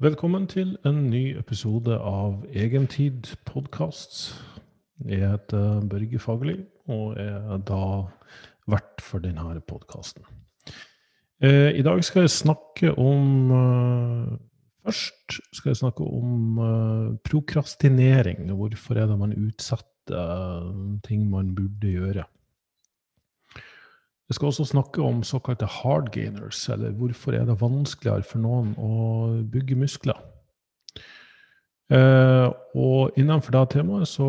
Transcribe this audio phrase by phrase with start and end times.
[0.00, 4.30] Velkommen til en ny episode av Egentid podkast.
[5.04, 6.54] Jeg heter Børge Fagerli
[6.88, 7.80] og er da
[8.64, 10.24] vert for denne podkasten.
[11.44, 14.32] Eh, I dag skal jeg snakke om eh,
[14.88, 18.48] Først skal jeg snakke om eh, prokrastinering.
[18.56, 20.64] Hvorfor er det man utsetter
[21.04, 22.24] ting man burde gjøre?
[24.30, 28.90] Jeg skal også snakke om såkalte hardgainers, eller hvorfor er det vanskeligere for noen å
[29.50, 30.20] bygge muskler.
[31.90, 32.46] Eh,
[32.78, 34.28] og innenfor det temaet så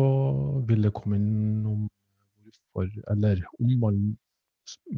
[0.66, 1.84] vil det komme innom
[2.42, 4.00] hvorfor, eller om man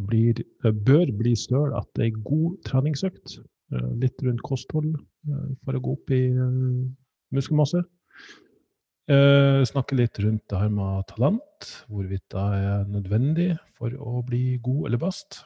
[0.09, 3.37] blir, bør bli støl etter ei god treningsøkt.
[3.75, 6.59] Eh, litt rundt kosthold eh, for å gå opp i eh,
[7.37, 7.85] muskelmasse.
[9.05, 14.57] Eh, snakke litt rundt det her med talent, hvorvidt det er nødvendig for å bli
[14.65, 15.43] god eller best.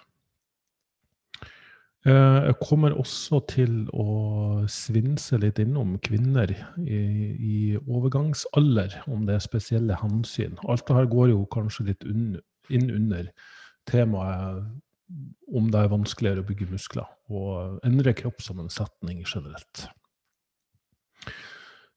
[2.07, 7.01] Eh, jeg kommer også til å svinse litt innom kvinner i,
[7.35, 10.54] i overgangsalder, om det er spesielle hensyn.
[10.71, 12.38] Alt det her går jo kanskje litt inn,
[12.71, 13.30] under
[13.88, 14.66] temaet
[15.57, 19.88] om det er vanskeligere å bygge muskler og endre kroppssammensetning generelt.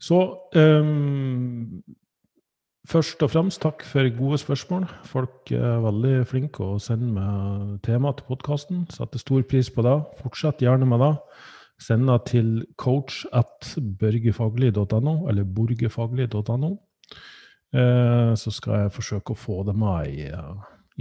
[0.01, 0.17] Så
[0.55, 1.83] um,
[2.89, 4.87] først og fremst takk for gode spørsmål.
[5.05, 8.85] Folk er veldig flinke å sende meg tema til podkasten.
[8.89, 9.97] Setter stor pris på det.
[10.23, 11.11] Fortsett gjerne med det.
[11.81, 16.71] Send det til coach at børgefaglig.no, eller borgefaglig.no.
[17.73, 20.27] Eh, så skal jeg forsøke å få det med i,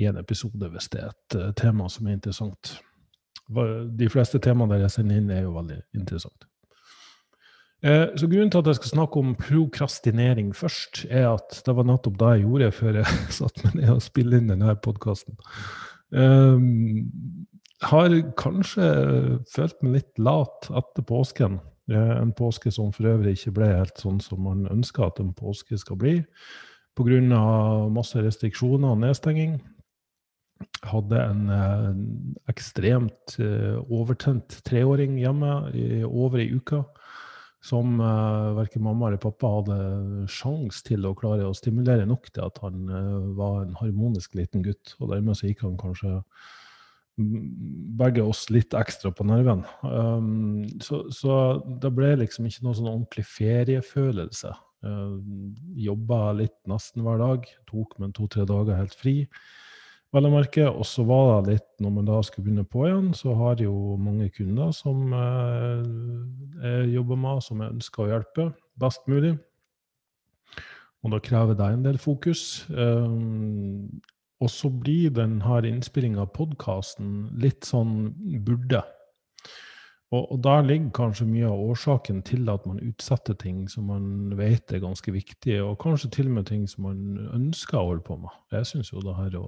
[0.01, 2.77] i en episode hvis det er et uh, tema som er interessant.
[3.51, 6.50] De fleste temaene der jeg sender inn, er jo veldig interessant.
[7.81, 11.87] Eh, så Grunnen til at jeg skal snakke om prokrastinering først, er at det var
[11.89, 15.39] nettopp det jeg gjorde før jeg satte meg ned og spilte inn denne podkasten.
[16.11, 17.47] Um,
[17.87, 18.84] har kanskje
[19.48, 21.61] følt meg litt lat etter påsken.
[21.91, 25.78] En påske som for øvrig ikke ble helt sånn som man ønsker at en påske
[25.81, 26.19] skal bli.
[26.98, 27.20] Pga.
[27.89, 29.56] masse restriksjoner og nedstenging.
[30.84, 32.05] Hadde en, en
[32.53, 36.84] ekstremt overtent treåring hjemme i over ei uke
[37.60, 39.76] som uh, verken mamma eller pappa hadde
[40.32, 44.65] sjans til å klare å stimulere nok til at han uh, var en harmonisk liten
[44.65, 44.94] gutt.
[44.98, 46.20] Og dermed så gikk han kanskje
[48.00, 49.66] begge oss litt ekstra på nerven.
[49.84, 51.34] Um, så, så,
[51.82, 54.54] det ble liksom ikke noe sånn ordentlig feriefølelse.
[54.87, 55.19] Uh,
[55.76, 57.44] Jobba litt nesten hver dag.
[57.69, 59.19] Tok meg to-tre dager helt fri
[60.15, 60.66] vel å merke.
[60.71, 63.97] Og så var det litt, når man da skulle begynne på igjen, så har jo
[64.00, 65.84] mange kunder som eh,
[66.65, 68.50] jeg jobber med, som jeg ønsker å hjelpe
[68.81, 69.34] best mulig.
[71.00, 72.66] Og da krever det en del fokus.
[72.69, 73.88] Um,
[74.41, 78.10] og så blir denne innspillinga av podkasten litt sånn
[78.44, 78.82] burde.
[80.10, 84.72] Og, der ligger kanskje mye av årsaken til at man utsetter ting som man vet
[84.75, 88.16] er ganske viktige, og kanskje til og med ting som man ønsker å holde på
[88.19, 88.34] med.
[88.50, 89.47] Jeg syns jo det her å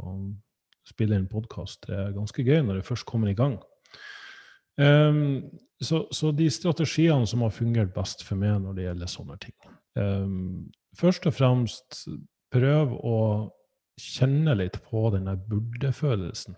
[0.88, 1.88] spille inn podkast.
[1.91, 3.59] Er ganske gøy når det først kommer i gang.
[4.81, 5.50] Um,
[5.82, 9.56] så, så, de strategiene som har fungert best for meg når det gjelder sånne ting
[10.00, 11.98] um, Først og fremst
[12.54, 13.19] prøv å
[14.00, 16.56] kjenne litt på denne burde-følelsen.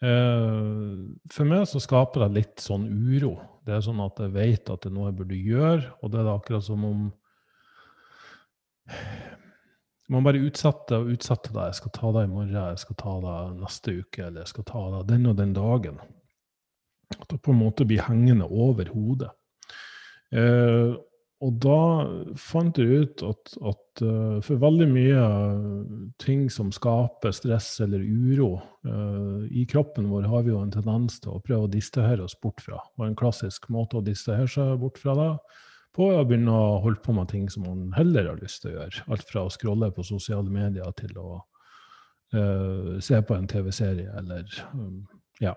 [0.00, 3.34] Uh, for meg så skaper det litt sånn uro.
[3.64, 6.20] Det er sånn at jeg vet at det er noe jeg burde gjøre, og det
[6.22, 7.04] er akkurat som om
[10.12, 11.68] man bare utsetter og utsetter det.
[11.70, 14.66] Jeg skal ta det i morgen, jeg skal ta det neste uke, eller jeg skal
[14.68, 16.02] ta det den og den dagen.
[17.18, 19.32] At det på en måte blir hengende over hodet.
[20.32, 20.92] Eh,
[21.42, 21.78] og da
[22.38, 25.22] fant jeg ut at, at uh, for veldig mye
[26.22, 28.52] ting som skaper stress eller uro
[28.86, 32.38] uh, i kroppen vår, har vi jo en tendens til å prøve å distrahere oss
[32.38, 32.78] bort fra.
[32.94, 35.30] Og en klassisk måte å distrahere seg bort fra det
[35.96, 38.76] på å begynne å holde på med ting som man heller har lyst til å
[38.78, 39.04] gjøre.
[39.12, 44.62] Alt fra å scrolle på sosiale medier til å uh, se på en TV-serie eller
[44.72, 45.02] um,
[45.42, 45.54] Ja.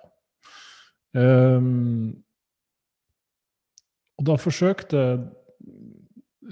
[1.15, 2.11] Um,
[4.19, 5.23] og da forsøkte jeg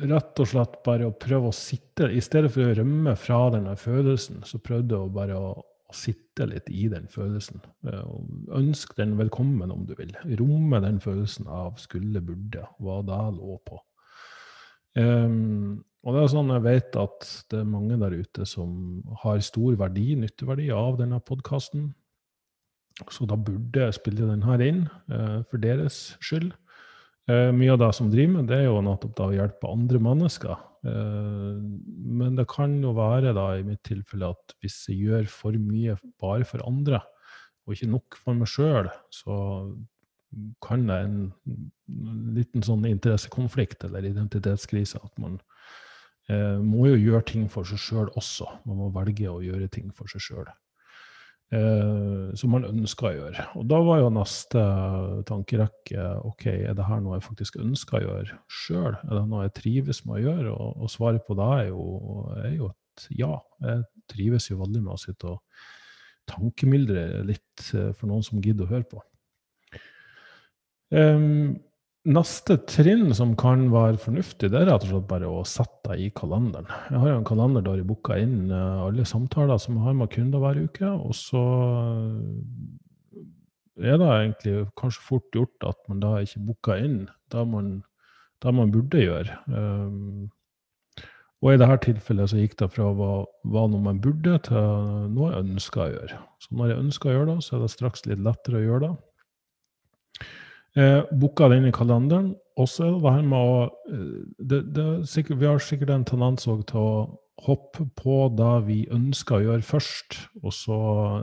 [0.09, 3.75] rett og slett bare å prøve å sitte I stedet for å rømme fra denne
[3.79, 5.51] følelsen, så prøvde jeg bare å
[5.95, 7.61] sitte litt i den følelsen.
[7.87, 8.11] Eh,
[8.57, 10.13] Ønsk den velkommen, om du vil.
[10.39, 13.79] Romme den følelsen av skulle, burde, hva det lå på.
[14.93, 19.39] Um, og det er sånn jeg vet at det er mange der ute som har
[19.41, 21.87] stor verdi, nytteverdi av denne podkasten.
[23.09, 26.51] Så da burde jeg spille den her inn, uh, for deres skyld.
[27.31, 30.03] Uh, mye av det som driver med, det er jo nettopp da å hjelpe andre
[30.03, 35.55] mennesker men det kan jo være da i mitt tilfelle at hvis jeg gjør for
[35.55, 36.99] mye bare for andre,
[37.63, 39.37] og ikke nok for meg sjøl, så
[40.65, 41.17] kan det en
[42.35, 44.99] liten sånn interessekonflikt eller identitetskrise.
[45.03, 45.37] At man
[46.27, 48.49] eh, må jo gjøre ting for seg sjøl også.
[48.67, 50.49] Man må velge å gjøre ting for seg sjøl.
[51.53, 53.43] Eh, som man ønsker å gjøre.
[53.59, 54.61] Og da var jo neste
[55.29, 58.95] tankerekke ok, er det her noe jeg faktisk ønsker å gjøre sjøl?
[58.95, 60.53] Er det noe jeg trives med å gjøre?
[60.55, 61.83] Og, og svaret på det er jo,
[62.39, 63.35] er jo et ja.
[63.67, 63.83] Jeg
[64.15, 65.67] trives jo veldig med å sitte og
[66.31, 69.03] tankemyldre litt eh, for noen som gidder å høre på.
[70.93, 71.59] Um,
[72.03, 76.03] neste trinn som kan være fornuftig, det er rett og slett bare å sette deg
[76.03, 76.67] i kalenderen.
[76.91, 79.97] Jeg har jo en kalender der jeg booker inn uh, alle samtaler som jeg har
[79.99, 80.91] med kunder hver uke.
[80.91, 81.43] Og så
[83.79, 87.03] er det egentlig kanskje fort gjort at man da ikke booker inn
[87.33, 87.73] det man,
[88.43, 89.39] det man burde gjøre.
[89.47, 90.27] Um,
[91.43, 95.31] og i dette tilfellet så gikk det fra hva, hva noe man burde, til noe
[95.31, 96.19] jeg ønsker å gjøre.
[96.39, 98.85] Så når jeg ønsker å gjøre det, så er det straks litt lettere å gjøre
[98.85, 98.93] det.
[100.75, 102.35] Eh, Booka i kalenderen.
[102.57, 103.57] Og så er det her med å
[103.89, 108.79] eh, det, det sikkert, Vi har sikkert en tendens til å hoppe på det vi
[108.93, 110.77] ønsker å gjøre først, og så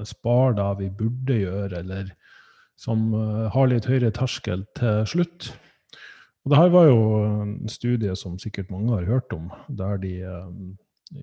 [0.04, 2.10] spare det vi burde gjøre, eller
[2.80, 5.52] som uh, har litt høyere terskel til slutt.
[6.42, 7.00] Og det her var jo
[7.44, 10.74] en studie som sikkert mange har hørt om, der de um,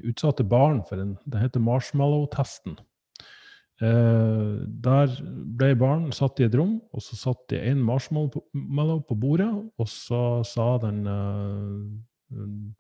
[0.08, 2.78] utsatte barn for en Det heter marshmallow-testen.
[3.78, 4.54] Eh,
[4.84, 5.12] der
[5.58, 9.90] ble barn satt i et rom, og så satt de en marshmallow på bordet, og
[9.92, 12.40] så sa den eh,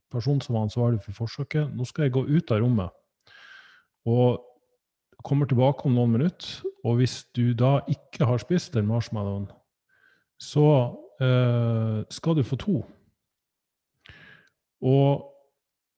[0.10, 2.98] personen som var ansvarlig for forsøket, nå skal jeg gå ut av rommet.
[4.10, 4.42] Og
[5.28, 9.48] kommer tilbake om noen minutter, og hvis du da ikke har spist den marshmallowen,
[10.42, 10.68] så
[11.22, 12.82] eh, skal du få to.
[14.82, 15.37] Og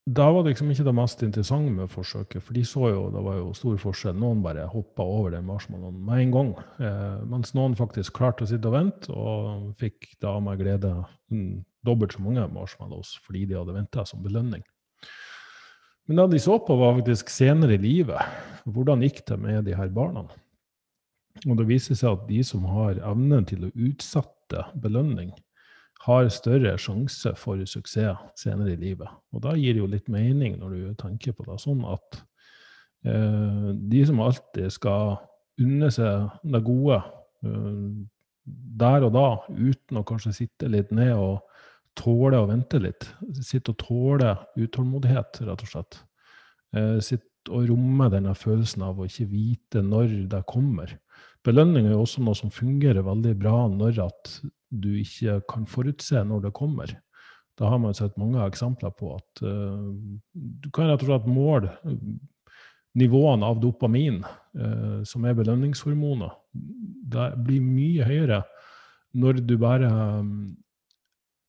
[0.10, 3.22] da var det liksom ikke det mest interessante med forsøket, for de så jo det
[3.26, 4.16] var jo stor forskjell.
[4.18, 6.52] Noen bare hoppa over den marshmallowen med en gang,
[6.82, 10.94] eh, mens noen faktisk klarte å sitte og vente, og fikk da med glede
[11.30, 14.64] mm, dobbelt så mange marshmallows fordi de hadde venta som belønning.
[16.10, 18.40] Men det de så på, var faktisk senere i livet.
[18.66, 20.26] Hvordan gikk det med de her barna?
[21.46, 25.30] Og det viser seg at de som har evnen til å utsette belønning,
[26.06, 29.10] har større sjanse for suksess senere i livet.
[29.36, 32.22] Og da gir det jo litt mening når du tenker på det sånn at
[33.04, 35.18] eh, de som alltid skal
[35.60, 37.02] unne seg det gode
[37.44, 37.82] eh,
[38.80, 41.44] der og da, uten å kanskje sitte litt ned og
[42.00, 43.10] tåle å vente litt,
[43.44, 46.00] sitte og tåle utålmodighet, rett og slett.
[46.76, 50.96] Eh, sitte og romme denne følelsen av å ikke vite når det kommer.
[51.46, 54.32] Belønning er jo også noe som fungerer veldig bra når at
[54.70, 56.94] du ikke kan forutse når det kommer.
[57.60, 59.90] Da har man sett mange eksempler på at uh,
[60.34, 61.74] du kan rett og slett måle
[63.00, 66.32] nivåene av dopamin, uh, som er belønningshormoner.
[66.54, 68.44] Det blir mye høyere
[69.20, 69.92] når du bare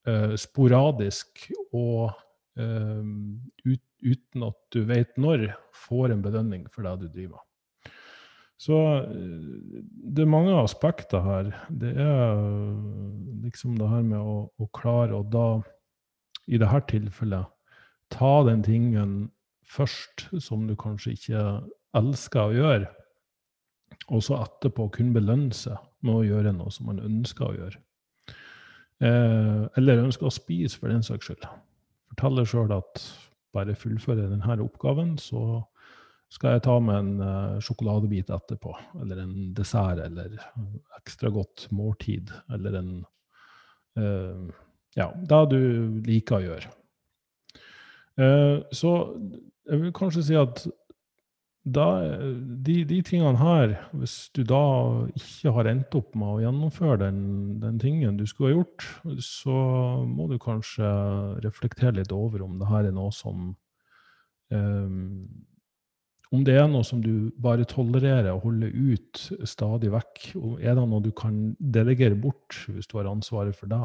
[0.08, 1.46] uh, sporadisk
[1.76, 2.10] og
[2.60, 5.46] ut, uten at du vet når,
[5.86, 7.49] får en belønning for det du driver med.
[8.60, 9.82] Så eh,
[10.14, 11.52] det er mange aspekter her.
[11.72, 12.40] Det er
[13.44, 15.48] liksom det her med å, å klare å da,
[16.50, 17.48] i dette tilfellet,
[18.10, 19.12] ta den tingen
[19.70, 21.44] først som du kanskje ikke
[21.96, 22.88] elsker å gjøre,
[24.10, 27.80] og så etterpå kunne belønne seg med å gjøre noe som man ønsker å gjøre.
[29.00, 31.46] Eh, eller ønsker å spise, for den saks skyld.
[32.10, 33.04] Forteller sjøl at
[33.54, 35.62] bare fullfører denne oppgaven, så
[36.30, 40.36] skal jeg ta med en uh, sjokoladebit etterpå, eller en dessert, eller
[41.00, 42.92] ekstra godt måltid, eller en
[43.98, 44.50] uh,
[44.98, 45.62] Ja, det du
[46.06, 46.70] liker å gjøre.
[48.18, 48.92] Uh, så
[49.70, 50.64] jeg vil kanskje si at
[51.70, 51.86] da,
[52.64, 54.62] de, de, tingene her, hvis du da
[55.12, 57.20] ikke har endt opp med å gjennomføre den,
[57.60, 58.86] den, tingen du skulle ha gjort,
[59.22, 59.58] så
[60.08, 60.88] må du kanskje
[61.44, 63.52] reflektere litt over om det her er noe som
[64.48, 65.28] um,
[66.30, 70.28] om det er noe som du bare tolererer og holder ut stadig vekk,
[70.62, 73.80] er det noe du kan delegere bort hvis du har ansvaret for det?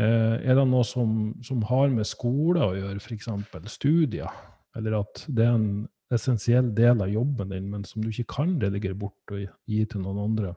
[0.00, 3.28] Eh, er det noe som, som har med skole å gjøre, f.eks.
[3.72, 4.32] studier?
[4.76, 5.70] Eller at det er en
[6.12, 10.04] essensiell del av jobben din, men som du ikke kan delegere bort og gi til
[10.04, 10.54] noen andre?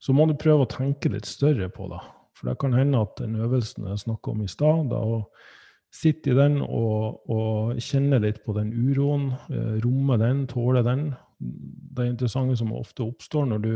[0.00, 2.00] Så må du prøve å tenke litt større på det.
[2.38, 5.02] For det kan hende at den øvelsen jeg snakka om i stad, da
[5.90, 11.08] Sitte i den og, og kjenne litt på den uroen, eh, romme den, tåle den.
[11.40, 13.72] Det interessante som ofte oppstår når du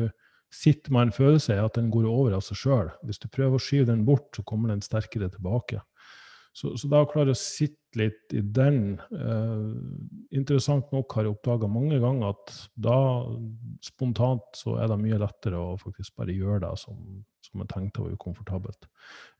[0.55, 2.93] sitter med en følelse, er at den går over av seg sjøl.
[3.03, 5.83] Hvis du prøver å skyve den bort, så kommer den sterkere tilbake.
[6.55, 9.71] Så, så da å klare å sitte litt i den eh,
[10.39, 12.99] Interessant nok har jeg oppdaga mange ganger at da
[13.83, 16.99] spontant så er det mye lettere å faktisk bare gjøre det som,
[17.43, 18.89] som jeg tenkte var ukomfortabelt.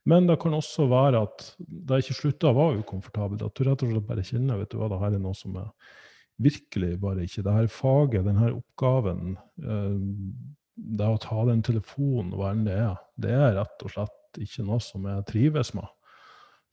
[0.07, 3.43] Men det kan også være at det ikke slutta å være ukomfortabelt.
[3.47, 5.55] At du rett og slett bare kjenner vet du hva, det her er noe som
[5.59, 5.71] er
[6.43, 9.99] virkelig bare ikke Det her faget, denne oppgaven, eh,
[10.99, 14.65] det å ta den telefonen, hva enn det er, det er rett og slett ikke
[14.67, 15.87] noe som jeg trives med.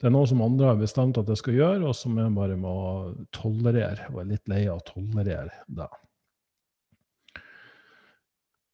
[0.03, 2.57] Det er noe som andre har bestemt at jeg skal gjøre, og som jeg bare
[2.59, 2.73] må
[3.31, 4.09] tolerere.
[4.11, 5.87] Og er litt lei av å tolerere det.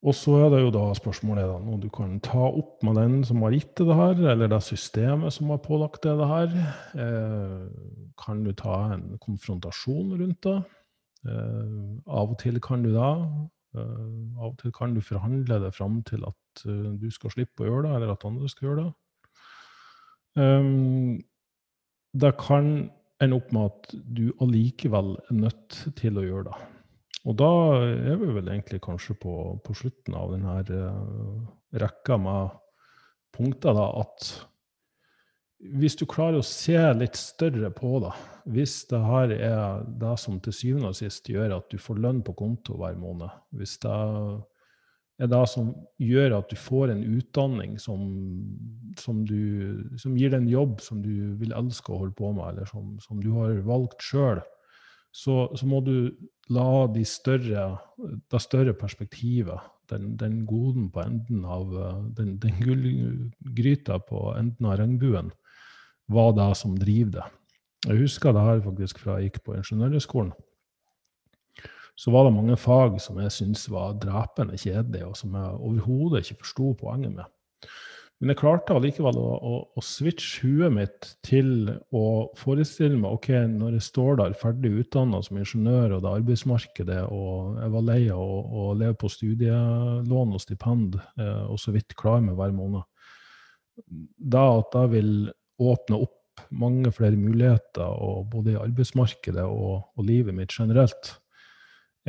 [0.10, 3.20] Og så er det jo da spørsmålet da, noe du kan ta opp med den
[3.30, 6.56] som har gitt deg det her, eller det systemet som har pålagt deg det her.
[7.06, 7.68] Eh,
[8.18, 10.56] kan du ta en konfrontasjon rundt det?
[11.30, 11.76] Eh,
[12.10, 13.12] av og til kan du det.
[13.78, 14.10] Eh,
[14.40, 17.70] av og til kan du forhandle det fram til at uh, du skal slippe å
[17.70, 18.90] gjøre det, eller at andre skal gjøre det.
[20.40, 21.20] Um,
[22.16, 26.60] det kan ende opp med at du allikevel er nødt til å gjøre det.
[27.28, 27.52] Og da
[27.84, 29.34] er vi vel egentlig kanskje på,
[29.66, 31.50] på slutten av denne uh,
[31.84, 32.56] rekka med
[33.36, 34.32] punkter, da, at
[35.60, 38.14] hvis du klarer å se litt større på det,
[38.48, 42.22] hvis det her er det som til syvende og sist gjør at du får lønn
[42.24, 43.98] på konto hver måned, hvis det
[45.20, 48.06] er det som gjør at du får en utdanning som,
[49.00, 52.54] som, du, som gir deg en jobb som du vil elske å holde på med,
[52.54, 54.40] eller som, som du har valgt sjøl,
[55.12, 56.14] så, så, må du
[56.54, 57.66] la de større,
[58.00, 59.60] det større perspektivet,
[59.90, 61.74] den, den goden på enden av
[62.16, 65.34] den, den gullgryta på enden av regnbuen,
[66.10, 67.28] være det som driver det.
[67.90, 70.34] Jeg husker det her faktisk fra jeg gikk på Ingeniørhøgskolen
[72.00, 76.24] så var det mange fag som jeg syntes var drepende kjedelige, og som jeg overhodet
[76.24, 77.28] ikke forsto poenget med.
[78.20, 82.04] Men jeg klarte allikevel å, å, å switche huet mitt til å
[82.40, 87.62] forestille meg ok, når jeg står der ferdig utdanna som ingeniør, og det arbeidsmarkedet, og
[87.62, 91.96] jeg var lei av å, å, leve på studielån og stipend, eh, og så vidt
[92.00, 92.84] klar med hver måned,
[94.20, 95.14] da at jeg vil
[95.64, 101.19] åpne opp mange flere muligheter, både i arbeidsmarkedet og, og livet mitt generelt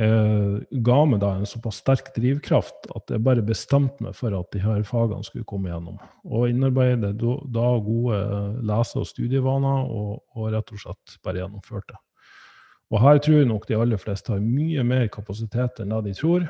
[0.01, 4.61] ga meg da en såpass sterk drivkraft at jeg bare bestemte meg for at de
[4.63, 5.99] her fagene skulle komme gjennom.
[6.25, 8.21] Og innarbeide da gode
[8.65, 11.99] lese- og studievaner, og, og, rett og slett bare gjennomførte.
[12.91, 16.15] Og her tror jeg nok de aller fleste har mye mer kapasitet enn det de
[16.17, 16.47] tror.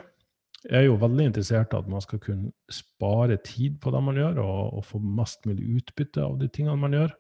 [0.61, 4.17] Jeg er jo veldig interessert i at man skal kunne spare tid på det man
[4.21, 7.13] gjør, og, og få mest mulig utbytte av de tingene man gjør.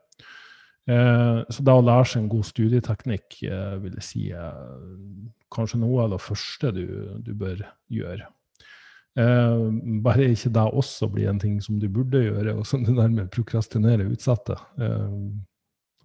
[0.89, 4.57] Eh, så det å lære seg en god studieteknikk eh, vil jeg si er
[5.51, 6.85] kanskje noe av det første du,
[7.23, 8.29] du bør gjøre.
[9.19, 9.61] Eh,
[10.03, 13.31] bare ikke det også blir en ting som du burde gjøre, og som du dermed
[13.33, 14.59] prokrastinerer og utsetter.
[14.79, 15.15] Eh,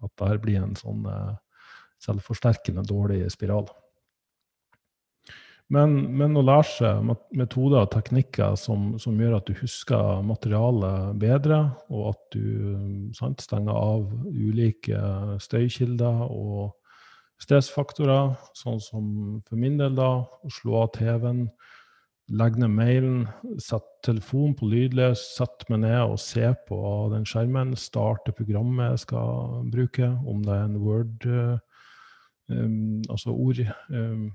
[0.03, 1.35] at det blir en sånn eh,
[2.03, 3.69] selvforsterkende dårlig spiral.
[5.73, 11.17] Men, men, å lære seg metoder og teknikker som, som, gjør at du husker materialet
[11.19, 11.57] bedre,
[11.91, 15.01] og at du sant, stenger av ulike
[15.43, 16.71] støykilder og
[17.41, 19.09] stressfaktorer, sånn som
[19.47, 21.45] for min del, da, å slå av TV-en,
[22.37, 23.19] legge ned mailen,
[23.63, 26.79] sette telefonen på lydløs, sette meg ned og se på
[27.13, 31.29] den skjermen, starte programmet jeg skal bruke, om det er en Word
[32.49, 34.27] um, Altså ord um,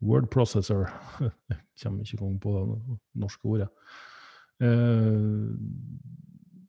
[0.00, 0.86] Word processor.
[1.50, 3.66] Jeg kommer ikke engang på det norske ordet.
[4.62, 5.54] Uh,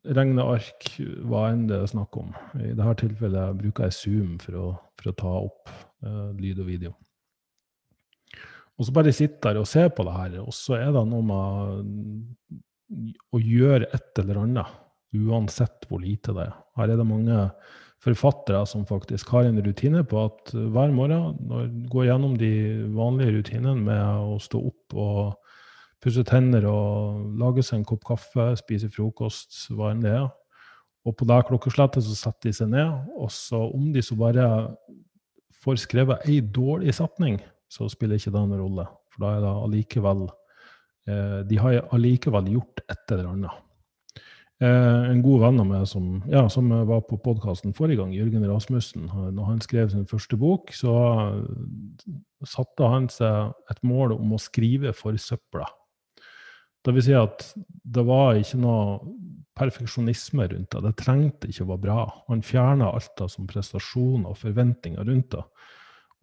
[0.04, 0.88] regneark,
[1.28, 2.32] hva enn det er snakk om.
[2.56, 4.66] I dette tilfellet bruker jeg Zoom for å,
[5.00, 5.72] for å ta opp
[6.06, 6.94] uh, lyd og video.
[8.80, 11.26] Og så bare sitter jeg og ser på det her, og så er det noe
[11.26, 11.42] med
[13.30, 14.78] å gjøre et eller annet,
[15.20, 16.56] uansett hvor lite det er.
[16.78, 17.44] Her er det mange
[18.00, 22.52] forfattere som faktisk har en rutine på at hver morgen når går gjennom de
[22.96, 25.39] vanlige rutinene med å stå opp og
[26.00, 30.28] pusse tenner og lage seg en kopp kaffe, spise frokost, hva enn det er.
[31.08, 34.46] Og på det klokkeslettet så setter de seg ned, og så om de så bare
[35.64, 37.40] får skrevet ei dårlig setning,
[37.70, 38.86] så spiller ikke det noen rolle.
[39.12, 43.66] For da er det allikevel eh, De har allikevel gjort et eller annet.
[44.60, 48.44] Eh, en god venn av meg som, ja, som var på podkasten forrige gang, Jørgen
[48.48, 50.94] Rasmussen, når han skrev sin første bok, så
[52.44, 55.68] satte han seg et mål om å skrive for søpla.
[56.84, 59.00] Det vil si at det var ikke noe
[59.60, 60.82] perfeksjonisme rundt det.
[60.86, 61.98] Det trengte ikke å være bra.
[62.30, 65.42] Han fjerna alt da som prestasjoner og forventninger rundt det.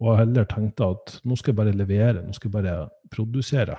[0.02, 2.74] Og heller tenkte at nå skal jeg bare levere, nå skal jeg bare
[3.14, 3.78] produsere.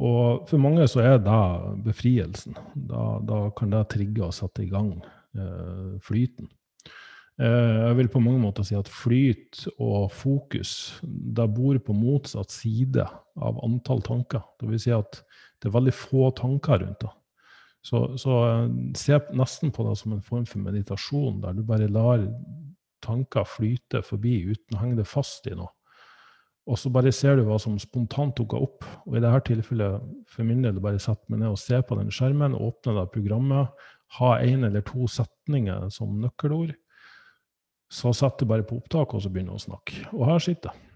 [0.00, 1.40] Og for mange så er det
[1.84, 2.56] befrielsen.
[2.74, 4.94] Da, da kan det trigge og sette i gang
[5.36, 6.48] eh, flyten.
[7.40, 12.52] Eh, jeg vil på mange måter si at flyt og fokus da bor på motsatt
[12.52, 13.06] side
[13.40, 14.44] av antall tanker.
[14.60, 15.22] Det vil si at
[15.62, 17.12] det er veldig få tanker rundt det.
[17.82, 18.66] Så, så eh,
[18.98, 22.26] se nesten på det som en form for meditasjon, der du bare lar
[23.02, 25.72] tanker flyte forbi uten å henge det fast i noe.
[26.70, 28.84] Og så bare ser du hva som spontant dukker opp.
[29.08, 32.12] Og i dette tilfellet for min del bare setter meg ned og se på den
[32.14, 33.72] skjermen, åpne det programmet,
[34.20, 36.76] ha én eller to setninger som nøkkelord
[37.92, 39.98] så setter jeg bare på opptak, og så begynner jeg å snakke.
[40.16, 40.88] Og her sitter jeg.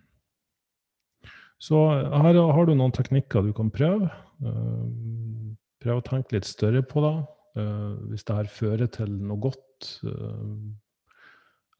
[1.61, 4.09] Så her har du noen teknikker du kan prøve.
[4.45, 7.15] Uh, prøv å tenke litt større på det.
[7.57, 10.57] Uh, hvis det her fører til noe godt uh,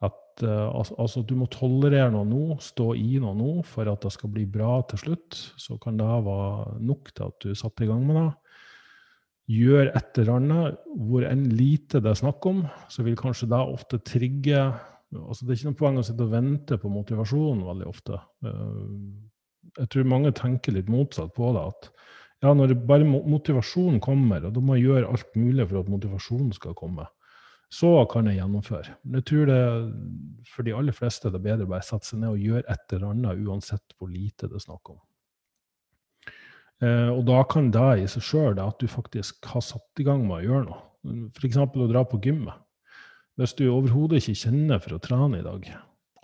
[0.05, 4.33] at altså, du må tolerere noe nå, stå i noe nå for at det skal
[4.35, 8.03] bli bra til slutt, så kan det være nok til at du setter i gang
[8.05, 8.27] med det.
[9.57, 13.63] Gjør et eller annet hvor enn lite det er snakk om, så vil kanskje det
[13.63, 14.61] ofte trigge
[15.25, 18.21] altså Det er ikke noe poeng å sitte og vente på motivasjonen veldig ofte.
[18.47, 18.87] Eh,
[19.77, 21.67] jeg tror mange tenker litt motsatt på det.
[21.73, 21.91] at
[22.45, 26.53] ja, når bare motivasjonen kommer, og da må jeg gjøre alt mulig for at motivasjonen
[26.53, 27.07] skal komme,
[27.73, 28.95] så kan jeg gjennomføre.
[29.05, 29.61] Men jeg tror det
[30.53, 32.95] for de aller fleste det er bedre å bare sette seg ned og gjøre et
[32.95, 35.01] eller annet, uansett hvor lite det er snakk om.
[36.85, 40.27] Eh, og da kan det i seg sjøl, at du faktisk har satt i gang
[40.29, 40.83] med å gjøre noe,
[41.41, 41.59] f.eks.
[41.65, 42.66] å dra på gymmet
[43.37, 45.67] hvis du overhodet ikke kjenner for å trene i dag,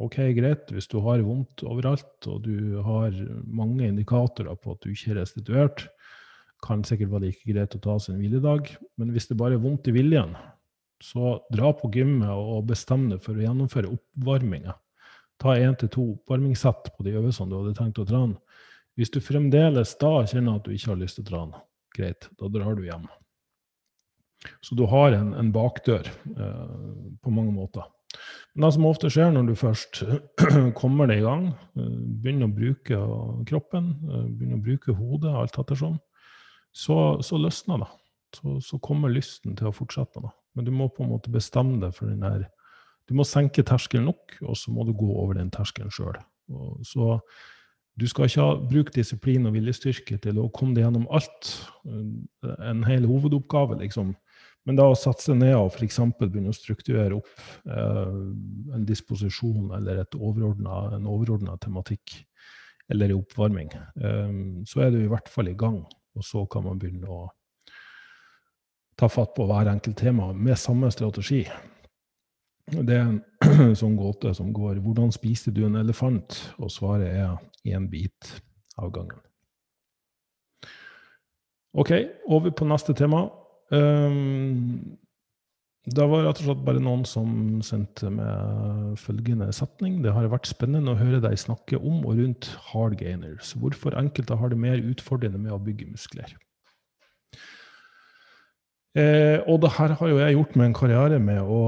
[0.02, 3.12] ok, greit, hvis du har vondt overalt og du har
[3.44, 5.86] mange indikatorer på at du ikke er restituert,
[6.62, 8.70] kan sikkert være like greit å ta seg en hviledag.
[9.00, 10.36] Men hvis det bare er vondt i viljen,
[11.02, 14.76] så dra på gymmet og bestem deg for å gjennomføre oppvarminga.
[15.42, 18.38] Ta én til to oppvarmingssett på de øvelsene du hadde tenkt å trene.
[18.94, 21.62] Hvis du fremdeles da kjenner at du ikke har lyst til å trene,
[21.96, 23.08] greit, da drar du hjem.
[24.62, 26.70] Så du har en, en bakdør eh,
[27.22, 27.84] på mange måter.
[28.54, 30.02] Men det som ofte skjer når du først
[30.80, 31.46] kommer deg i gang,
[31.78, 31.92] eh,
[32.22, 33.00] begynner å bruke
[33.48, 35.98] kroppen, eh, begynner å bruke hodet, alt ettersom,
[36.72, 37.90] så, så løsner det.
[38.36, 40.22] Så, så, kommer lysten til å fortsette.
[40.24, 40.32] Da.
[40.56, 42.48] Men du må på en måte bestemme deg for den der
[43.10, 46.14] Du må senke terskelen nok, og så må du gå over den terskelen sjøl.
[46.86, 47.16] Så
[47.98, 51.50] du skal ikke ha, bruke disiplin og viljestyrke til å komme deg gjennom alt.
[52.62, 54.14] En hel hovedoppgave, liksom
[54.66, 55.98] men da å satse ned og f.eks.
[56.20, 57.30] begynne å strukturere opp
[57.66, 58.12] eh,
[58.76, 62.20] en disposisjon eller overordnet, en overordna tematikk
[62.92, 65.82] eller i oppvarming, eh, så er du i hvert fall i gang.
[66.12, 67.24] Og så kan man begynne å
[69.00, 71.42] ta fatt på hver enkelt tema med samme strategi.
[72.72, 77.36] Det er en sånn gåte som går 'Hvordan spiste du en elefant?' Og svaret er
[77.66, 78.42] én bit
[78.78, 79.18] av gangen.
[81.74, 81.90] OK,
[82.28, 83.30] over på neste tema.
[83.72, 84.98] Um,
[85.82, 89.98] det var rett og slett bare noen som sendte med følgende setning.
[90.04, 93.56] Det har vært spennende å høre deg snakke om og rundt hard gainers.
[93.58, 96.36] Hvorfor enkelte har det mer utfordrende med å bygge muskler.
[98.94, 101.60] Eh, og det her har jo jeg gjort med en karriere med å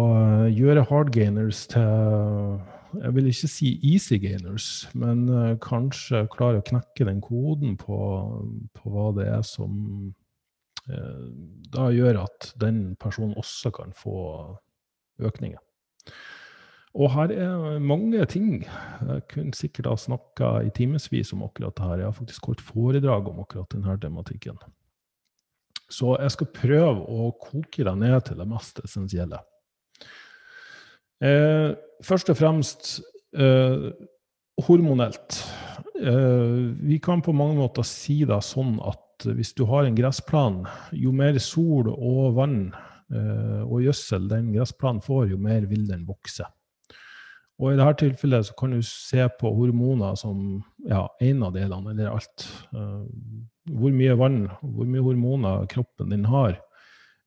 [0.53, 2.61] gjøre hard gainers til
[2.95, 7.97] Jeg vil ikke si easy gainers, men eh, kanskje klare å knekke den koden på,
[8.77, 10.13] på hva det er som
[10.85, 14.17] da gjør at den personen også kan få
[15.25, 15.63] økninger.
[16.95, 18.63] Og her er mange ting.
[18.63, 21.97] Jeg kunne sikkert ha snakka i timevis om akkurat dette.
[21.99, 24.61] Jeg har faktisk holdt foredrag om akkurat denne tematikken.
[25.91, 29.43] Så jeg skal prøve å koke det ned til det mest essensielle.
[31.25, 32.95] Eh, først og fremst
[33.35, 33.91] eh,
[34.67, 35.43] hormonelt.
[36.05, 40.65] Eh, vi kan på mange måter si da sånn at hvis du har en gressplan,
[40.93, 46.05] jo mer sol og vann eh, og gjødsel den gressplanen får, jo mer vil den
[46.09, 46.47] vokse.
[47.63, 50.59] Og I dette tilfellet så kan du se på hormoner som
[50.91, 52.49] ja, en av delene, eller alt.
[52.75, 53.07] Eh,
[53.73, 56.59] hvor mye vann, hvor mye hormoner kroppen din har,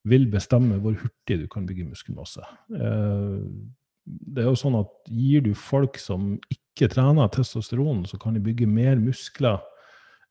[0.08, 2.40] vil bestemme hvor hurtig du kan bygge muskelmasse.
[2.70, 8.44] Det er jo sånn at Gir du folk som ikke trener testosteron, så kan de
[8.46, 9.64] bygge mer muskler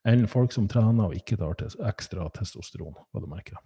[0.06, 2.94] enn folk som trener og ikke tar ekstra testosteron.
[3.10, 3.58] hva du merker.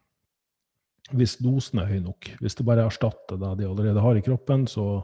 [1.13, 2.31] Hvis dosen er høy nok.
[2.41, 5.03] Hvis det bare erstatter det de allerede har i kroppen, så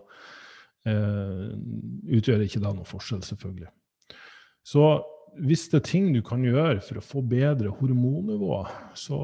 [0.86, 1.52] eh,
[2.16, 3.68] utgjør ikke det noen forskjell, selvfølgelig.
[4.66, 4.86] Så
[5.44, 8.62] hvis det er ting du kan gjøre for å få bedre hormonnivå,
[8.96, 9.18] så,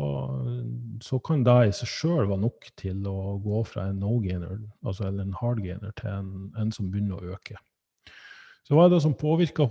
[1.01, 5.09] så kan det i seg sjøl være nok til å gå fra en no-gainer, altså
[5.09, 7.57] en hard-gainer, til en, en som begynner å øke.
[8.63, 9.67] Så hva er det som påvirker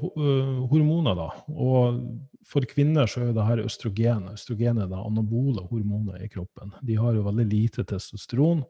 [0.67, 1.29] hormoner, da?
[1.55, 2.01] Og
[2.47, 4.27] for kvinner så er det her østrogen.
[4.33, 6.73] Østrogen er det anabole hormoner i kroppen.
[6.83, 8.65] De har jo veldig lite testosteron.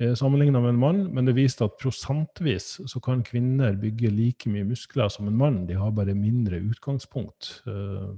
[0.00, 4.50] eh, sammenligna med en mann, men det viste at prosentvis så kan kvinner bygge like
[4.50, 5.66] mye muskler som en mann.
[5.66, 7.62] De har bare mindre utgangspunkt.
[7.66, 8.14] Eh,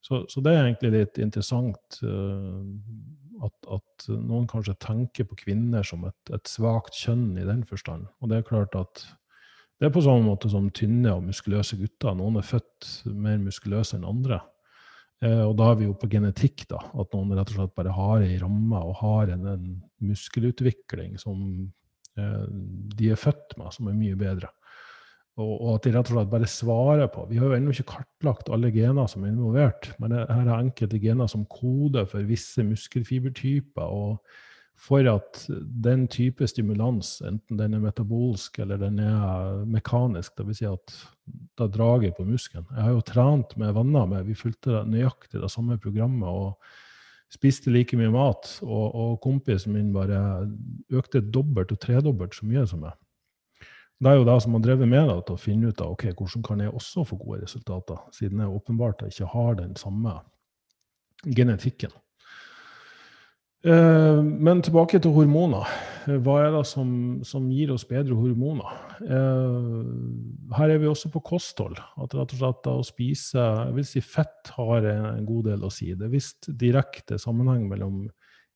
[0.00, 5.84] så, så det er egentlig litt interessant eh, at, at, noen kanskje tenker på kvinner
[5.84, 8.08] som et, et svakt kjønn i den forstand.
[8.22, 9.04] Og det er klart at
[9.82, 12.14] det er på samme måte som tynne og muskuløse gutter.
[12.14, 12.86] Noen er født
[13.18, 14.36] mer muskuløse enn andre.
[15.18, 16.78] Eh, og da er vi jo på genetikk, da.
[17.02, 19.64] At noen rett og slett bare har ei ramme og har en, en
[20.06, 21.40] muskelutvikling som
[22.14, 22.44] eh,
[22.94, 24.52] de er født med, som er mye bedre.
[25.40, 27.96] Og, og, at de rett og slett bare svarer på Vi har jo ennå ikke
[27.96, 32.62] kartlagt alle gener som er involvert, men her er enkelte gener som koder for visse
[32.70, 33.82] muskelfibertyper.
[33.82, 34.22] og
[34.82, 35.44] for at
[35.84, 40.58] den type stimulans, enten den er metabolsk eller den er mekanisk, dvs.
[40.58, 40.94] Si at
[41.60, 45.52] det drager på muskelen Jeg har jo trent med venner med, vi fulgte nøyaktig det
[45.52, 46.58] samme programmet og
[47.32, 48.58] spiste like mye mat.
[48.66, 50.48] Og, og kompisen min bare
[50.90, 52.98] økte dobbelt og tredobbelt så mye som meg.
[54.02, 56.08] Det er jo det som har drevet med da, til å finne ut av ok,
[56.18, 60.16] hvordan kan jeg også få gode resultater, siden jeg åpenbart ikke har den samme
[61.22, 61.94] genetikken.
[63.62, 65.68] Eh, men tilbake til hormoner.
[66.02, 66.88] Hva er det som,
[67.22, 68.72] som gir oss bedre hormoner?
[69.06, 71.78] Eh, her er vi også på kosthold.
[71.78, 75.70] At rett og slett å spise jeg vil si fett har en god del å
[75.70, 75.92] si.
[75.94, 78.02] Det er visst direkte sammenheng mellom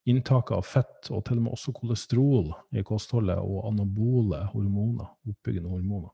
[0.07, 5.71] inntaket av fett og til og med også kolesterol i kostholdet og anabole hormoner, oppbyggende
[5.71, 6.11] hormoner.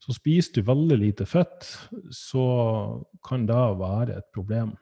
[0.00, 1.64] Så spiser du veldig lite fett,
[2.12, 2.44] så
[3.24, 4.74] kan det være et problem.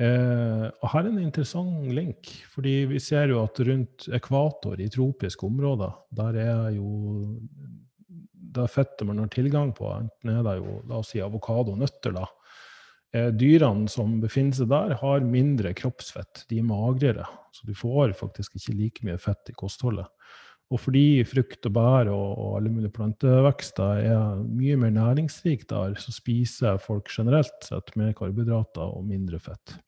[0.00, 4.88] Eh, og her er en interessant link, fordi vi ser jo at rundt ekvator i
[4.92, 7.34] tropiske områder, der er jo
[8.50, 11.82] det fettet man har tilgang på, enten er det jo la oss si avokado og
[11.82, 12.24] nøtter, da.
[13.12, 16.46] Eh, dyrene som befinner seg der, har mindre kroppsfett.
[16.50, 20.08] De er magrere, så du får faktisk ikke like mye fett i kostholdet.
[20.70, 25.96] Og fordi frukt og bær og, og alle mulige plantevekster er mye mer næringsrikt der,
[25.98, 29.80] så spiser folk generelt sett mer karbohydrater og mindre fett.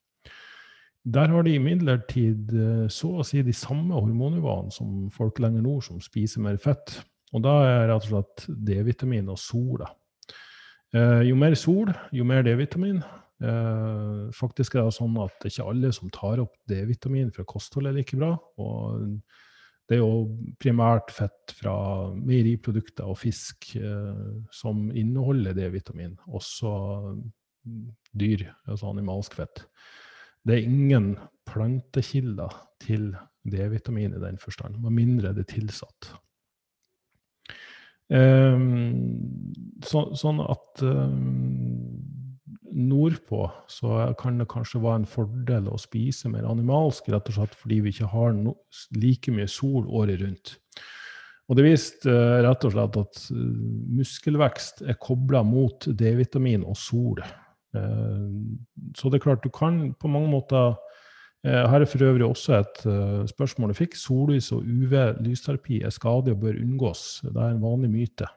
[1.03, 5.83] Der har de imidlertid eh, så å si de samme hormonnivåene som folk lenger nord
[5.89, 7.01] som spiser mer fett.
[7.35, 9.83] Og da er rett og slett D-vitamin og sol.
[10.95, 13.01] Eh, jo mer sol, jo mer D-vitamin.
[13.43, 17.91] Eh, faktisk er det sånn at det ikke alle som tar opp D-vitamin fra kosthold,
[17.91, 18.37] er like bra.
[18.63, 19.03] Og
[19.91, 21.75] det er jo primært fett fra
[22.15, 23.73] meieriprodukter og fisk
[24.55, 26.15] som inneholder D-vitamin.
[26.31, 26.71] Også
[28.15, 29.67] dyr, altså animalsk fett.
[30.43, 31.15] Det er ingen
[31.47, 33.13] plantekilder til
[33.49, 36.13] D-vitamin i den forstand, med mindre det er tilsatt.
[38.13, 39.53] Um,
[39.87, 42.03] så, sånn at um,
[42.73, 47.57] nordpå så kan det kanskje være en fordel å spise mer animalsk, rett og slett
[47.57, 48.57] fordi vi ikke har no,
[48.99, 50.57] like mye sol året rundt.
[51.51, 53.47] Og det viste uh, rett og slett at uh,
[53.99, 57.23] muskelvekst er kobla mot D-vitamin og sol.
[58.97, 60.75] Så det er klart, du kan på mange måter
[61.47, 63.97] eh, her er for øvrig også et uh, spørsmål jeg fikk.
[63.99, 67.23] Sollys og UV-lysterapi er skadelig og bør unngås.
[67.25, 68.29] Det er en vanlig myte.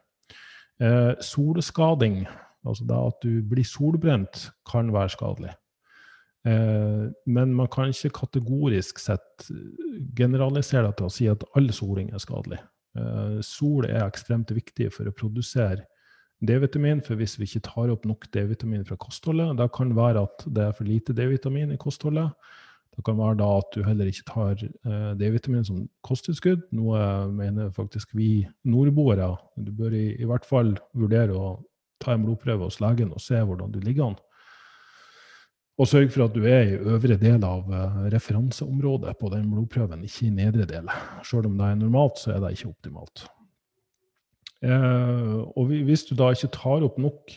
[0.82, 2.24] Uh, solskading,
[2.66, 5.54] altså det at du blir solbrent, kan være skadelig.
[6.46, 9.48] Uh, men man kan ikke kategorisk sett
[10.16, 12.62] generalisere det til å si at all soling er skadelig.
[13.44, 15.82] sol er ekstremt viktig for å produsere
[16.44, 20.26] D-vitamin, for hvis vi ikke tar opp nok D-vitamin fra kostholdet, da kan det være
[20.26, 22.34] at det er for lite D-vitamin i kostholdet.
[22.96, 27.00] Det kan være da at du heller ikke tar eh, D-vitamin som kosttilskudd, noe
[27.32, 29.34] mener faktisk vi nordboere.
[29.56, 31.58] Du bør i, i, hvert fall vurdere å
[32.00, 34.18] ta en blodprøve hos legen og se hvordan du ligger an.
[35.76, 40.04] Og sørg for at du er i øvre del av eh, referanseområdet på den blodprøven,
[40.08, 40.88] ikke i nedre del.
[41.24, 43.26] Selv om det er normalt, så er det ikke optimalt.
[44.66, 47.34] Eh, og hvis du da ikke tar opp nok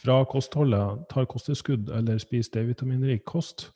[0.00, 3.68] fra kostholdet, tar kosttilskudd eller spiser D-vitaminrik kost,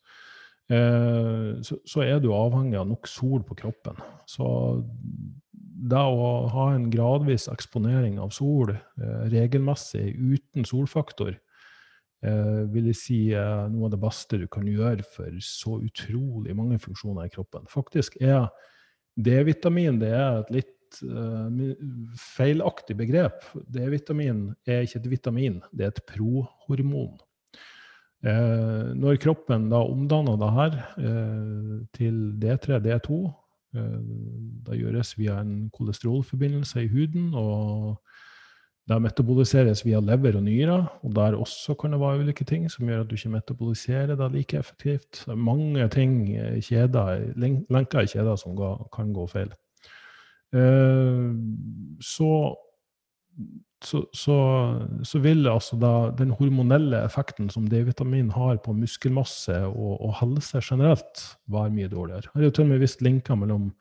[0.72, 4.00] eh, så, er du avhengig av nok sol på kroppen.
[4.26, 4.48] Så
[5.84, 11.38] det å ha en gradvis eksponering av sol eh, regelmessig uten solfaktor,
[12.24, 17.26] vil jeg si noe av det beste du kan gjøre for så utrolig mange funksjoner
[17.28, 17.66] i kroppen.
[17.68, 18.46] Faktisk er
[19.20, 21.48] D-vitamin det er et litt uh,
[22.36, 23.44] feilaktig begrep.
[23.72, 27.16] D-vitamin er ikke et vitamin, det er et prohormon.
[28.24, 33.22] Uh, når kroppen da omdanner det her uh, til D3, D2,
[33.74, 37.32] det gjøres via en kolesterolforbindelse i huden.
[37.34, 37.96] og
[38.84, 42.84] det metaboliseres via lever og nyrer, og der også kan det være ulike ting som
[42.88, 45.22] gjør at du ikke metaboliserer det like effektivt.
[45.24, 46.28] Det er mange ting,
[46.60, 47.32] kjeder,
[47.72, 48.58] lenker i kjeder som
[48.92, 49.54] kan gå feil.
[50.54, 52.30] Så,
[53.84, 54.36] så, så,
[55.02, 60.62] så, vil altså da den hormonelle effekten som D-vitamin har på muskelmasse og, og, helse
[60.62, 62.30] generelt, være mye dårligere.
[62.30, 63.72] Jeg er jo til og med visst linker mellom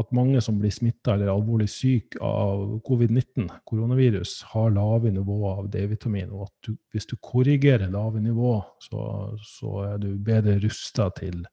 [0.00, 5.68] at mange som blir smitta eller alvorlig syk av covid-19, koronavirus, har lave nivåer av
[5.72, 6.32] D-vitamin.
[6.32, 9.02] Og at du, hvis du korrigerer lave nivå, så,
[9.44, 11.44] så er du bedre rusta til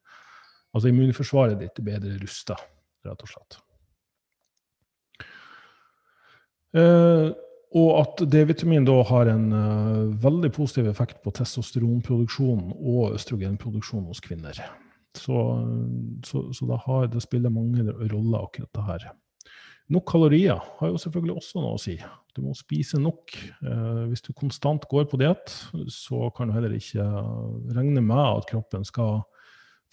[0.69, 2.53] Altså immunforsvaret ditt er bedre rusta,
[3.01, 3.55] rett og slett.
[6.77, 7.29] Eh,
[7.79, 14.23] og at D-vitamin da har en uh, veldig positiv effekt på testosteronproduksjonen og østrogenproduksjonen hos
[14.25, 14.57] kvinner.
[15.13, 15.37] Så,
[16.25, 19.05] så, så det, har, det, spiller mange roller, akkurat det her.
[19.89, 21.95] Nok kalorier har jo selvfølgelig også noe å si.
[22.37, 23.33] Du må spise nok.
[23.65, 25.53] Eh, hvis du konstant går på diett,
[25.89, 27.05] så kan du heller ikke
[27.73, 29.23] regne med at kroppen skal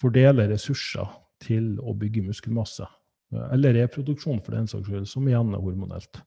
[0.01, 1.09] fordele ressurser
[1.41, 2.85] til å bygge muskelmasse.
[3.33, 6.21] Eh, eller reproduksjon, for den saks skyld, som igjen er hormonelt.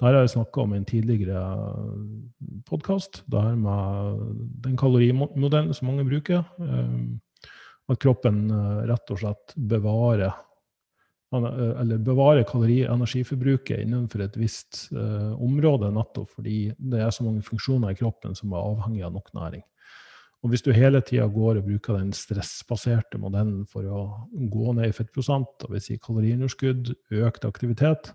[0.00, 1.40] Det har jeg snakka om i en tidligere
[2.64, 3.18] podkast.
[3.28, 4.22] Det her med
[4.64, 6.40] den kalorimodellen som mange bruker.
[6.56, 7.50] Eh,
[7.92, 11.44] at kroppen eh, rett og slett bevarer eh,
[11.82, 17.44] eller bevarer kalori- og energiforbruket innenfor et visst område, nettopp fordi det er så mange
[17.44, 19.66] funksjoner i kroppen som er avhengig av nok næring.
[20.40, 24.88] Og hvis du hele tida går og bruker den stressbaserte modellen for å gå ned
[24.88, 25.90] i fettprosent, dvs.
[25.90, 28.14] Si kaloriunderskudd, økt aktivitet,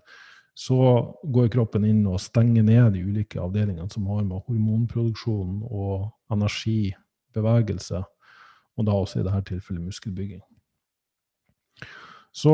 [0.56, 0.76] så
[1.22, 6.94] går kroppen inn og stenger ned de ulike avdelingene som har med hormonproduksjon og energi,
[7.36, 8.00] bevegelse,
[8.76, 10.40] og da også i dette tilfellet muskelbygging.
[12.36, 12.52] Så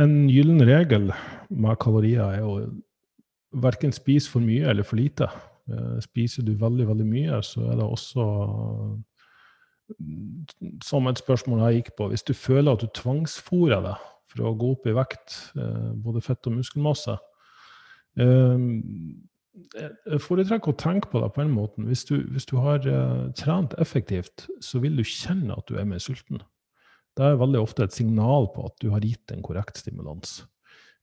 [0.00, 1.10] en gyllen regel
[1.48, 2.60] med kalorier er å
[3.64, 5.28] verken spise for mye eller for lite.
[5.68, 8.24] Eh, spiser du veldig, veldig mye, så er det også
[10.84, 12.08] som et spørsmål jeg gikk på.
[12.12, 16.22] Hvis du føler at du tvangsfòrer deg for å gå opp i vekt, eh, både
[16.24, 17.18] fett og muskelmasse,
[18.18, 18.66] eh,
[19.54, 21.86] jeg foretrekker å tenke på det på den måten.
[21.86, 25.86] Hvis du, hvis du har uh, trent effektivt, så vil du kjenne at du er
[25.86, 26.40] mer sulten.
[27.14, 30.40] Det er veldig ofte et signal på at du har gitt en korrekt stimulans.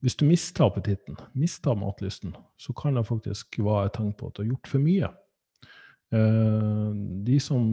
[0.03, 4.35] Hvis du mister appetitten, mister matlysten, så kan det faktisk være et tegn på at
[4.35, 5.11] du har gjort for mye.
[6.11, 7.69] De som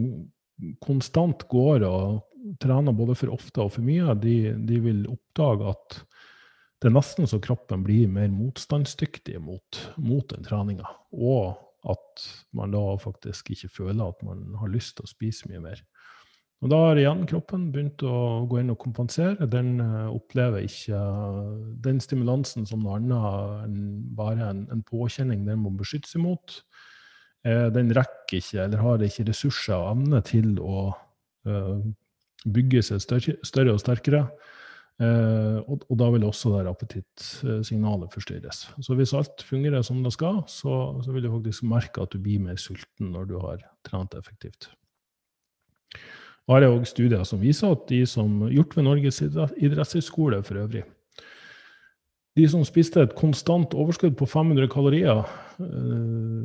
[0.79, 2.21] konstant går og
[2.61, 5.99] trener både for ofte og for mye, de, de vil oppdage at
[6.79, 10.87] det er nesten så kroppen blir mer motstandsdyktig mot, mot den treninga.
[11.11, 11.57] Og
[11.89, 12.23] at
[12.55, 15.81] man da faktisk ikke føler at man har lyst til å spise mye mer.
[16.59, 19.47] Og da har igjen kroppen begynt å gå inn og kompensere.
[19.51, 20.99] Den uh, opplever ikke
[21.85, 23.77] den stimulansen som noe annet enn
[24.15, 26.59] bare en, en, påkjenning den må beskytte seg mot.
[27.47, 30.81] Uh, den rekker ikke, eller har ikke ressurser og evne til å
[32.47, 34.27] bygge seg større, og sterkere.
[34.99, 38.65] Uh, og, da vil også der appetittsignalet forstyrres.
[38.83, 40.73] Så hvis alt fungerer som det skal, så,
[41.05, 44.67] så, vil du faktisk merke at du blir mer sulten når du har trent effektivt.
[46.49, 50.59] Og her er òg studier som viser at de som gjort ved Norges idrettshøyskole for
[50.65, 50.83] øvrig,
[52.35, 55.23] de som spiste et konstant overskudd på 500 kalorier,
[55.63, 56.43] uh,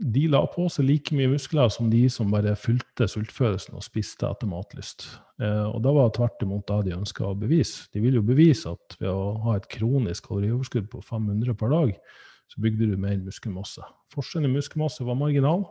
[0.00, 4.24] de la på seg like mye muskler som de som bare fulgte sultfølelsen og spiste
[4.28, 5.04] etter matlyst.
[5.42, 7.84] Eh, og da var tvert imot det de ønska å bevise.
[7.92, 11.92] De ville jo bevise at ved å ha et kronisk kalorioverskudd på 500 per dag,
[12.50, 13.84] så bygde du mer muskelmasse.
[14.14, 15.68] Forskjellen i muskelmasse var marginal,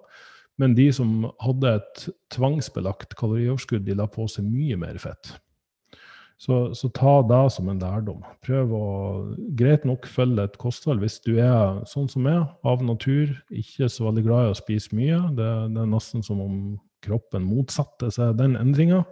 [0.61, 5.33] men de som hadde et tvangsbelagt kalorioverskudd, de la på seg mye mer fett.
[6.39, 8.21] Så, så, ta det som en lærdom.
[8.45, 8.83] Prøv å
[9.59, 14.07] greit nok følge et kosthold hvis du er sånn som meg, av natur, ikke så
[14.07, 15.19] veldig glad i å spise mye.
[15.35, 16.55] Det, det er nesten som om
[17.03, 19.03] kroppen motsatte seg den endringa.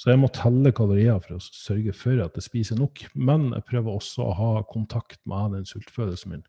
[0.00, 3.02] Så jeg må telle kalorier for å sørge for at jeg spiser nok.
[3.18, 6.46] Men jeg prøver også å ha kontakt med den sultfølelsen min.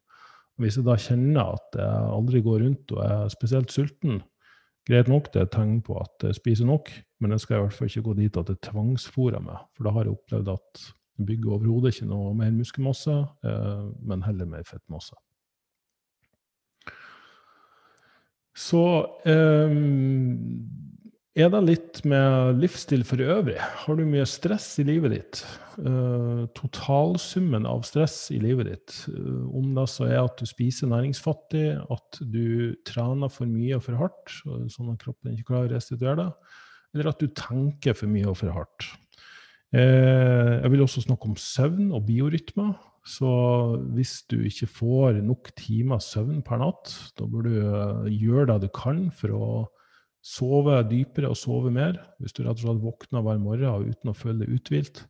[0.62, 4.21] Hvis jeg da kjenner at jeg aldri går rundt og er spesielt sulten,
[4.88, 6.91] greit nok, det er et tegn på at jeg spiser nok.
[7.22, 9.94] Men jeg skal i hvert fall ikke gå dit at det tvangsfôrer meg, for da
[9.94, 10.86] har jeg opplevd at
[11.20, 15.13] jeg bygger overhodet ikke noe mer muskelmasse, eh, men heller mer fettmasse.
[18.58, 18.82] Så
[19.30, 19.76] eh,
[21.38, 23.58] er det litt med livsstil for øvrig.
[23.58, 25.44] Har du mye stress i livet ditt?
[25.78, 30.91] Uh, totalsummen av stress i livet ditt, uh, om det så er at du spiser
[30.91, 35.78] næringsfattig, at du trener for mye og for hardt, sånn at kroppen ikke klarer å
[35.78, 36.58] restituere deg,
[36.91, 38.91] eller at du tenker for mye og for hardt.
[39.72, 42.74] Eh, jeg vil også snakke om søvn og biorytmer.
[43.08, 43.30] Så
[43.96, 48.67] hvis du ikke får nok timer søvn per natt, da bør du eh, gjøre det
[48.67, 49.46] du kan for å
[50.21, 51.97] sove dypere og sove mer.
[52.21, 55.03] Hvis du rett og slett våkner hver morgen uten å føle deg uthvilt,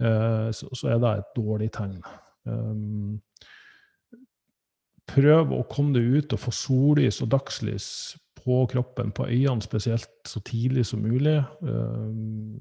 [0.00, 2.00] eh, så, er det et dårlig tegn.
[2.48, 3.20] Um,
[5.12, 7.86] prøv å komme deg ut og få sollys og dagslys
[8.42, 11.38] på kroppen, på øynene spesielt, så tidlig som mulig.
[11.60, 12.56] Um,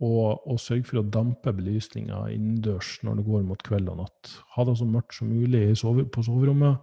[0.00, 4.34] og, og sørg for å dampe belysninga innendørs når det går mot kveld og natt.
[4.56, 6.80] Ha det så mørkt som mulig på soverommet.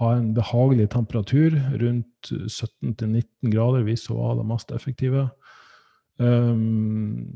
[0.00, 5.26] Ha en behagelig temperatur, rundt 17-19 grader, hvis hun var det mest effektive.
[6.16, 7.28] Um,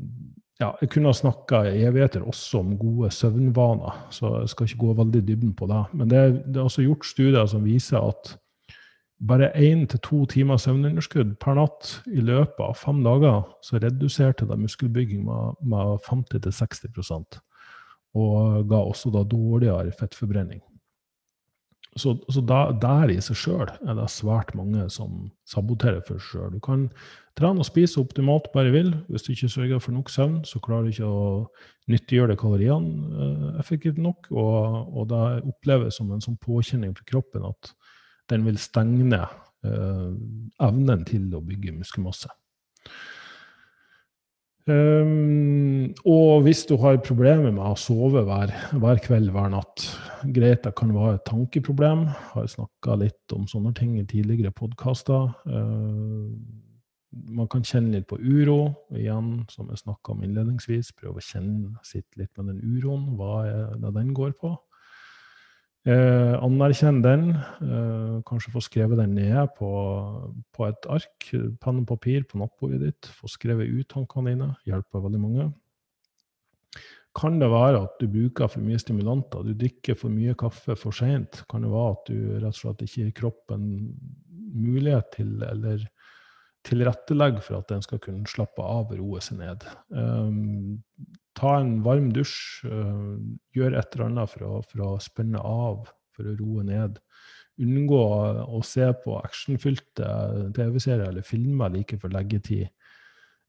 [0.57, 4.85] ja, jeg kunne ha snakka i evigheter også om gode søvnvaner, så jeg skal ikke
[4.85, 5.83] gå veldig dybden på det.
[5.93, 8.33] Men det, det er også gjort studier som viser at
[9.27, 14.45] bare én til to timers søvnunderskudd per natt i løpet av fem dager, så reduserte
[14.49, 17.39] det muskelbygging med, med 50-60%
[18.17, 20.61] og ga også da dårligere fettforbrenning.
[21.97, 26.27] Så, så da, der i seg sjøl er det svært mange som saboterer for seg
[26.31, 26.51] sjøl.
[26.55, 26.87] Du kan
[27.37, 28.93] trene og spise optimalt bare vil.
[29.11, 31.27] Hvis du ikke sørger for nok søvn, så klarer du ikke å
[31.91, 34.29] nyttiggjøre deg kaloriene eh, effektivt nok.
[34.33, 37.73] Og, og det oppleves som en sånn påkjenning for kroppen at
[38.31, 40.11] den vil stenge uh,
[40.67, 42.27] evnen til å bygge muskelmasse.
[44.67, 49.85] Um, og hvis du har problemer med å sove hver, hver, kveld, hver natt
[50.35, 52.07] Greit, det kan være et tankeproblem.
[52.33, 55.29] Har snakka litt om sånne ting i tidligere podkaster.
[55.47, 56.35] Uh,
[57.31, 60.91] man kan kjenne litt på uro, igjen, som jeg snakka om innledningsvis.
[60.99, 63.13] Prøve å kjenne sitt litt med den uroen.
[63.15, 64.51] Hva er det den går på?
[65.85, 67.29] Eh, anerkjenn den.
[67.63, 69.69] Eh, kanskje få skrevet den ned på,
[70.51, 71.29] på et ark,
[71.61, 73.09] penn og papir på nattbordet ditt.
[73.19, 74.49] Få skrevet ut tankene dine.
[74.67, 75.47] Hjelper veldig mange.
[77.17, 79.45] Kan det være at du bruker for mye stimulanter?
[79.45, 81.41] Du drikker for mye kaffe for seint?
[81.49, 83.63] Kan det være at du rett og slett ikke gir kroppen
[84.57, 85.87] mulighet til, eller
[86.67, 89.65] tilrettelegger for at den skal kunne slappe av og roe seg ned?
[89.89, 90.83] Um,
[91.37, 93.17] ta en varm dusj, uh,
[93.55, 96.97] gjør et eller annet for å, for å, spenne av, for å roe ned.
[97.61, 97.99] Unngå
[98.45, 100.09] å se på actionfylte
[100.53, 102.67] TV-serier eller filmer like for leggetid.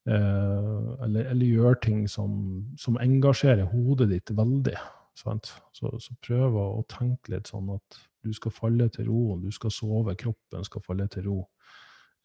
[0.08, 2.38] Uh, eller, eller gjøre ting som,
[2.80, 4.76] som, engasjerer hodet ditt veldig.
[5.18, 5.34] Så,
[5.74, 10.14] så, prøv å, tenke litt sånn at du skal falle til ro, du skal sove,
[10.16, 11.38] kroppen skal falle til ro.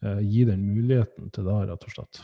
[0.04, 2.24] Uh, gi den muligheten til det, rett og slett.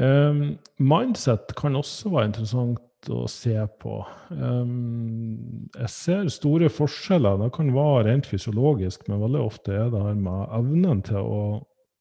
[0.00, 4.00] Um, mindset kan også være interessant å se på.
[4.32, 7.38] Um, jeg ser store forskjeller.
[7.44, 11.44] Det kan være rent fysiologisk, men veldig ofte er det her med evnen til å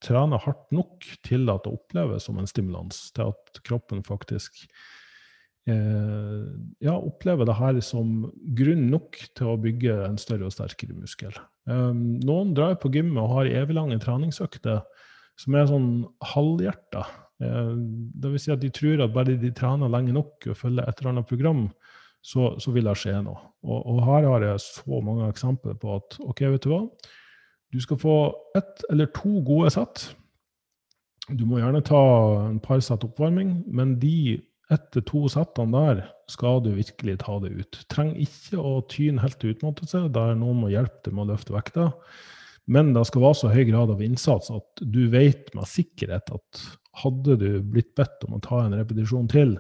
[0.04, 4.66] trene hardt nok til at det oppleves som en stimulans, til at kroppen faktisk
[5.70, 6.44] eh,
[6.84, 8.28] ja, opplever det her som
[8.58, 11.36] grunn nok til å bygge en større og sterkere muskel.
[11.70, 14.84] Um, noen drar på gymmet og har eviglange treningsøkter
[15.40, 15.92] som er sånn
[16.34, 17.06] halvhjerta.
[17.42, 17.74] Eh,
[18.22, 21.02] det vil si at de tror at bare de trener lenge nok og følger et
[21.02, 21.68] eller annet program,
[22.24, 23.40] så, så vil det skje noe.
[23.66, 26.82] Og, og, her har jeg så mange eksempler på at ok, vet du hva,
[27.74, 28.18] du skal få
[28.56, 30.12] ett eller to gode sett.
[31.32, 32.02] Du må gjerne ta
[32.50, 37.38] en par sett oppvarming, men de ett til to settene der skal du virkelig ta
[37.44, 37.80] det ut.
[37.92, 41.56] Trenger ikke å tyne helt til utmattelse, der noen må hjelpe deg med å løfte
[41.56, 41.90] vekta.
[42.72, 46.64] Men det skal være så høy grad av innsats at du vet med sikkerhet at
[47.02, 49.58] hadde du blitt bedt om å ta en repetisjon til,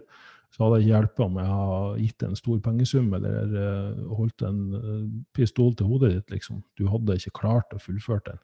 [0.54, 4.43] så hadde det ikke hjulpet om jeg hadde gitt en stor pengesum eller uh, holdt
[4.46, 6.36] en uh, pistol til hodet ditt.
[6.36, 6.62] liksom.
[6.78, 8.43] Du hadde ikke klart å fullføre den.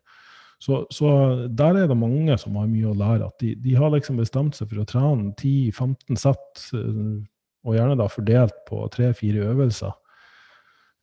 [0.60, 1.10] Så, så,
[1.56, 3.30] der er det mange som har mye å lære.
[3.30, 7.19] at De, de har liksom bestemt seg for å trene 10-15 sett, uh,
[7.67, 9.93] og gjerne da fordelt på tre-fire øvelser.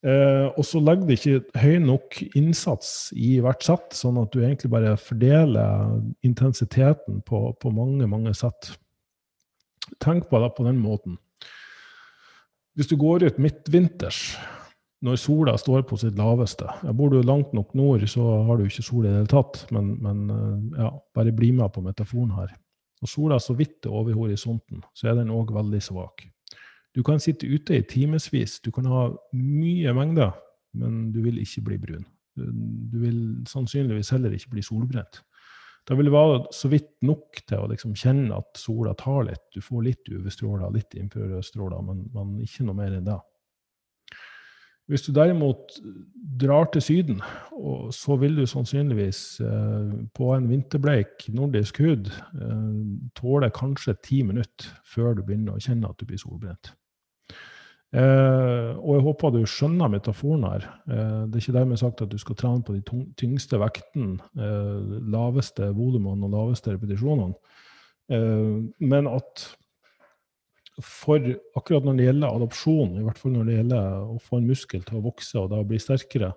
[0.07, 4.43] Eh, og så legger du ikke høy nok innsats i hvert sett, sånn at du
[4.43, 8.77] egentlig bare fordeler intensiteten på, på mange, mange sett.
[10.03, 11.19] Tenk på det på den måten.
[12.77, 14.37] Hvis du går ut midtvinters,
[15.07, 18.85] når sola står på sitt laveste Bor du langt nok nord, så har du ikke
[18.85, 22.55] sol i det hele tatt, men, men eh, ja, bare bli med på metaforen her.
[23.03, 26.29] Når sola så vidt er over horisonten, så er den òg veldig svak.
[26.97, 29.07] Du kan sitte ute i timevis, du kan ha
[29.37, 30.33] mye mengder,
[30.81, 32.07] men du vil ikke bli brun.
[32.37, 33.19] Du vil
[33.49, 35.21] sannsynligvis heller ikke bli solbrent.
[35.87, 39.45] Da vil det være så vidt nok til å liksom kjenne at sola tar litt.
[39.55, 43.21] Du får litt UV-stråler, litt infrarødstråler, men, men ikke noe mer enn det.
[44.87, 45.77] Hvis du derimot
[46.39, 47.23] drar til Syden,
[47.95, 52.75] så vil du sannsynligvis eh, på en vinterbleik nordisk hud eh,
[53.19, 56.71] tåle kanskje ti minutter før du begynner å kjenne at du blir solbrent.
[57.95, 60.65] Eh, og jeg håper du skjønner metaforen her.
[60.91, 64.97] Eh, det er ikke dermed sagt at du skal trene på de tyngste vektene, eh,
[65.13, 67.37] laveste volumene og laveste repetisjonene,
[68.11, 69.47] eh, men at
[70.83, 71.23] for
[71.57, 74.83] akkurat når det gjelder adopsjon, i hvert fall når det gjelder å få en muskel
[74.85, 76.35] til å vokse og da bli sterkere,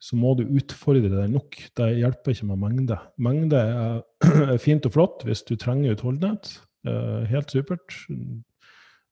[0.00, 1.56] så må du utfordre deg nok.
[1.76, 2.98] Det hjelper ikke med mengde.
[3.22, 6.52] Mengde er fint og flott hvis du trenger utholdenhet.
[6.86, 7.96] Eh, helt supert.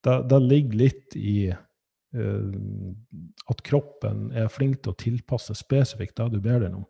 [0.05, 2.49] Det, det ligger litt i eh,
[3.51, 6.89] at kroppen er flink til å tilpasse spesifikt det du ber den om.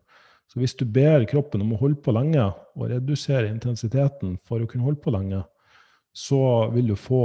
[0.51, 2.45] Så hvis du ber kroppen om å holde på lenge,
[2.75, 5.41] og redusere intensiteten for å kunne holde på lenge,
[6.15, 7.23] så vil du få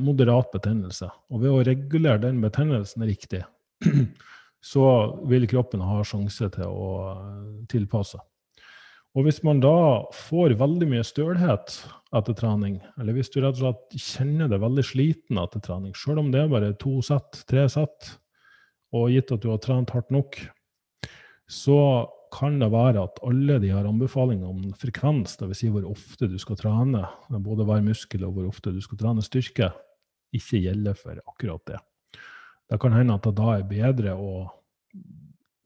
[0.00, 1.08] moderat betennelse.
[1.32, 3.42] Og ved å regulere den betennelsen riktig,
[4.72, 4.86] så
[5.28, 6.88] vil kroppen ha sjanse til å
[7.70, 8.20] tilpasse.
[9.16, 11.78] Og hvis man da får veldig mye stølhet
[12.16, 16.20] etter trening, eller hvis du rett og slett kjenner deg veldig sliten etter trening, sjøl
[16.20, 18.10] om det er bare to sett, tre sett,
[18.92, 20.36] og gitt at du har trent hardt nok,
[21.48, 21.78] så
[22.34, 25.60] kan det være at alle de har anbefalinger om frekvens, dvs.
[25.60, 29.24] Si hvor ofte du skal trene, både hver muskel og hvor ofte du skal trene
[29.24, 29.70] styrke,
[30.36, 31.80] ikke gjelder for akkurat det.
[32.66, 34.30] Det kan hende at det da er bedre å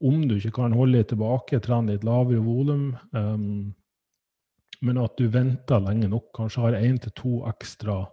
[0.01, 3.69] om du ikke kan holde litt tilbake, trene litt lavere volum, um,
[4.81, 8.03] men at du venter lenge nok, kanskje har én til to ekstra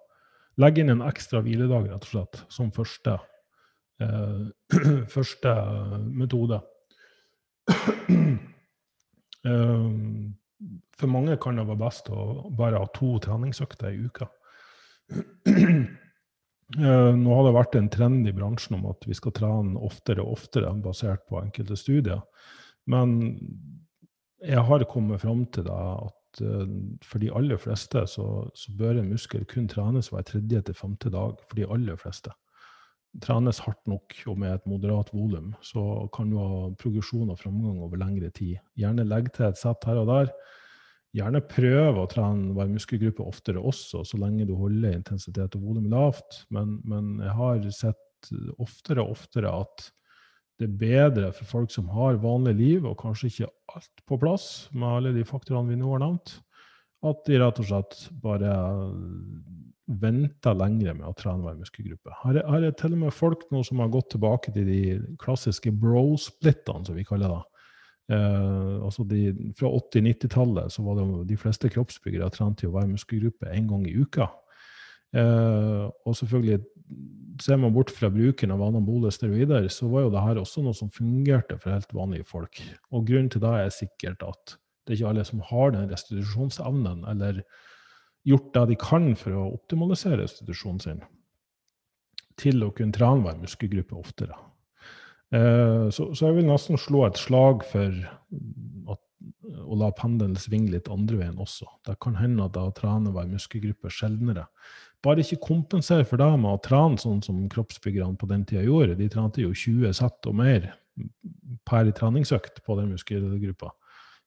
[0.59, 3.13] Legg inn en ekstra hviledag, rett og slett, som første,
[4.03, 4.49] uh,
[5.15, 5.53] første
[6.19, 6.59] metode.
[9.45, 10.35] Um,
[10.99, 14.29] for mange kan det være best å bare ha to treningsøkter i uka.
[16.77, 20.21] Eh, nå har det vært en trend i bransjen om at vi skal trene oftere
[20.21, 22.21] og oftere, basert på enkelte studier.
[22.93, 23.15] Men
[24.45, 26.69] jeg har kommet fram til det at uh,
[27.09, 31.09] for de aller fleste så, så, bør en muskel kun trenes hver tredje til femte
[31.15, 31.41] dag.
[31.49, 32.37] For de aller fleste.
[33.25, 35.83] Trenes hardt nok og med et moderat volum, så
[36.15, 38.61] kan du ha progresjon og framgang over lengre tid.
[38.79, 40.33] Gjerne legg til et sett her og der
[41.17, 45.87] Gjerne prøv å trene hver muskelgruppe oftere også, så lenge du holder intensitet og volum
[45.89, 46.43] lavt.
[46.53, 48.29] Men, men, jeg har sett
[48.61, 49.87] oftere og oftere at
[50.59, 54.69] det er bedre for folk som har vanlig liv, og kanskje ikke alt på plass
[54.75, 56.35] med alle de faktorene vi nå har nevnt,
[57.09, 58.53] at de rett og slett bare
[59.89, 62.13] venter lengre med å trene hver muskelgruppe.
[62.23, 64.83] Her er, her er til og med folk nå som har gått tilbake til de
[65.23, 67.45] klassiske bro-splittene, som vi kaller det
[68.09, 73.51] Eh, altså de, fra 80-90-tallet så var det de fleste kroppsbyggere trente jo hver muskelgruppe
[73.53, 74.31] én gang i uka.
[75.17, 76.63] Eh, og selvfølgelig,
[77.43, 80.77] ser man bort fra bruken av anabole steroider, så var jo det her også noe
[80.77, 82.63] som fungerte for helt vanlige folk.
[82.91, 84.57] Og grunnen til det er sikkert at
[84.89, 87.43] det er ikke alle som har den restitusjonsevnen, eller
[88.29, 91.03] gjort det de kan for å optimalisere restitusjonen sin,
[92.39, 94.37] til å kunne trene hver muskelgruppe oftere.
[95.35, 97.97] Eh, så, jeg vil nesten slå et slag for
[98.95, 99.03] at,
[99.59, 101.69] å la pendelen svinge litt andre veien også.
[101.89, 104.47] Det kan hende at da trener hver muskelgruppe sjeldnere.
[105.05, 108.97] Bare ikke kompensere for det med å trene sånn som kroppsbyggerne på den tida gjorde.
[108.99, 110.73] De trente jo 20 sett og mer
[111.69, 113.71] per treningsøkt på den muskelgruppa.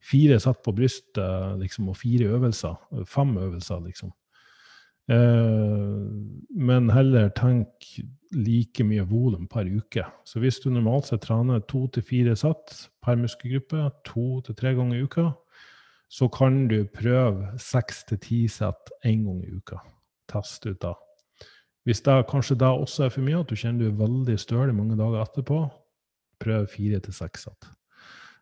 [0.02, 3.06] Fire satt på brystet liksom, og fire øvelser.
[3.06, 4.12] Fem øvelser, liksom.
[5.12, 6.08] Eh,
[6.50, 7.90] men heller tenk
[8.32, 10.06] like mye volum per uke.
[10.26, 14.74] Så hvis du normalt sett trener to til fire sett per muskelgruppe to til tre
[14.78, 15.32] ganger i uka,
[16.12, 19.80] så kan du prøve seks til ti sett én gang i uka.
[20.32, 20.96] Test ut da.
[21.84, 24.74] Hvis det kanskje da også er for mye, at du kjenner du er veldig støl
[24.76, 25.64] mange dager etterpå,
[26.42, 27.72] prøv fire til seks sett.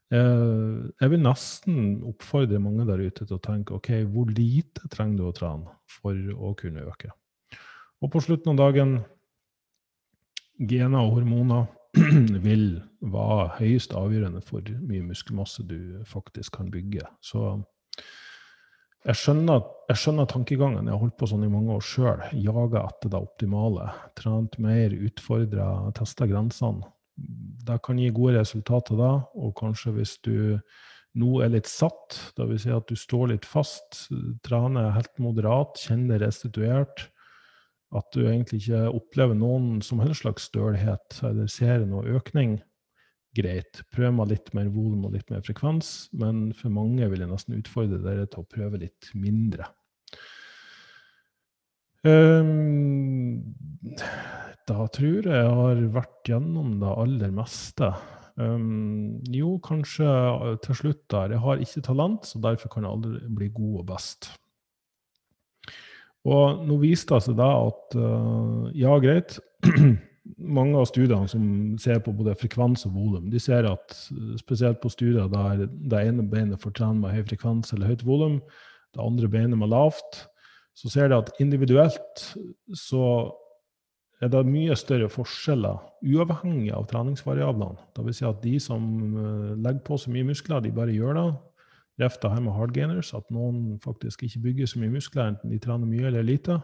[0.09, 5.19] Eh, jeg vil nesten oppfordre mange der ute til å tenke ok, hvor lite trenger
[5.19, 7.11] du å trene for å kunne øke?
[8.01, 8.95] Og på slutten av dagen
[10.57, 11.67] gener og hormoner
[12.47, 17.05] vil være høyest avgjørende for hvor mye muskelmasse du faktisk kan bygge.
[17.21, 17.59] Så
[19.05, 20.87] jeg skjønner, jeg skjønner tankegangen.
[20.89, 22.25] Jeg har holdt på sånn i mange år sjøl.
[22.35, 23.85] Jaga etter det optimale.
[24.17, 26.89] Trent mer, utfordra, testa grensene
[27.67, 29.11] det kan gi gode resultater da.
[29.37, 30.35] Og kanskje hvis du
[31.19, 32.65] nå er litt satt, dvs.
[32.65, 34.07] Si at du står litt fast,
[34.45, 37.09] trener helt moderat, kjenner restituert,
[37.95, 42.59] at du egentlig ikke opplever noen som helst slags stølhet eller ser noe økning,
[43.37, 43.81] greit.
[43.93, 47.57] Prøv med litt mer volum og litt mer frekvens, men for mange vil jeg nesten
[47.57, 49.69] utfordre dere til å prøve litt mindre.
[52.05, 53.55] Um,
[54.69, 57.89] da tror jeg jeg har vært gjennom det aller meste.
[58.39, 60.09] Um, jo, kanskje
[60.63, 61.33] til slutt der.
[61.35, 64.29] Jeg har ikke talent, så derfor kan jeg aldri bli god og best.
[66.29, 69.39] Og nå viste det seg da at uh, ja, greit.
[70.59, 71.43] Mange av studiene som
[71.81, 73.95] ser på både frekvens og volum, de ser at
[74.37, 78.37] spesielt på studier der det ene beinet får trene med høy frekvens eller høyt volum,
[78.93, 80.27] det andre beinet med lavt,
[80.77, 82.27] så ser de at individuelt
[82.77, 83.03] så
[84.19, 87.79] er det mye større forskjeller uavhengig av treningsvariablene.
[87.99, 88.83] Vil si at de som
[89.15, 91.27] eh, legger på så mye muskler, de bare gjør det.
[92.03, 95.87] Refta her med hardgainers, at noen faktisk ikke bygger så mye muskler, enten de trener
[95.87, 96.59] mye eller lite.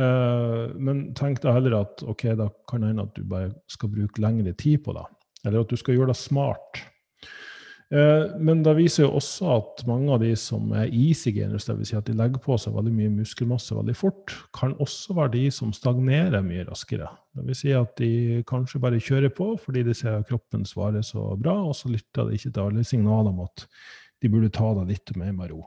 [0.00, 3.90] Uh, men tenk da heller at ok, da kan det hende at du bare skal
[3.92, 5.04] bruke lengre tid på det.
[5.44, 6.80] Eller at du skal gjøre det smart.
[7.90, 11.90] Eh, men det viser jo også at mange av de som er easy gainers, dvs.
[11.90, 15.48] Si at de legger på seg veldig mye muskelmasse veldig fort, kan også være de
[15.54, 17.10] som stagnerer mye raskere.
[17.40, 21.32] Vil si at de kanskje bare kjører på fordi de ser at kroppen svarer så
[21.34, 23.66] bra, og så lytter de ikke til alle signaler om at
[24.22, 25.66] de burde ta det litt mer med ro.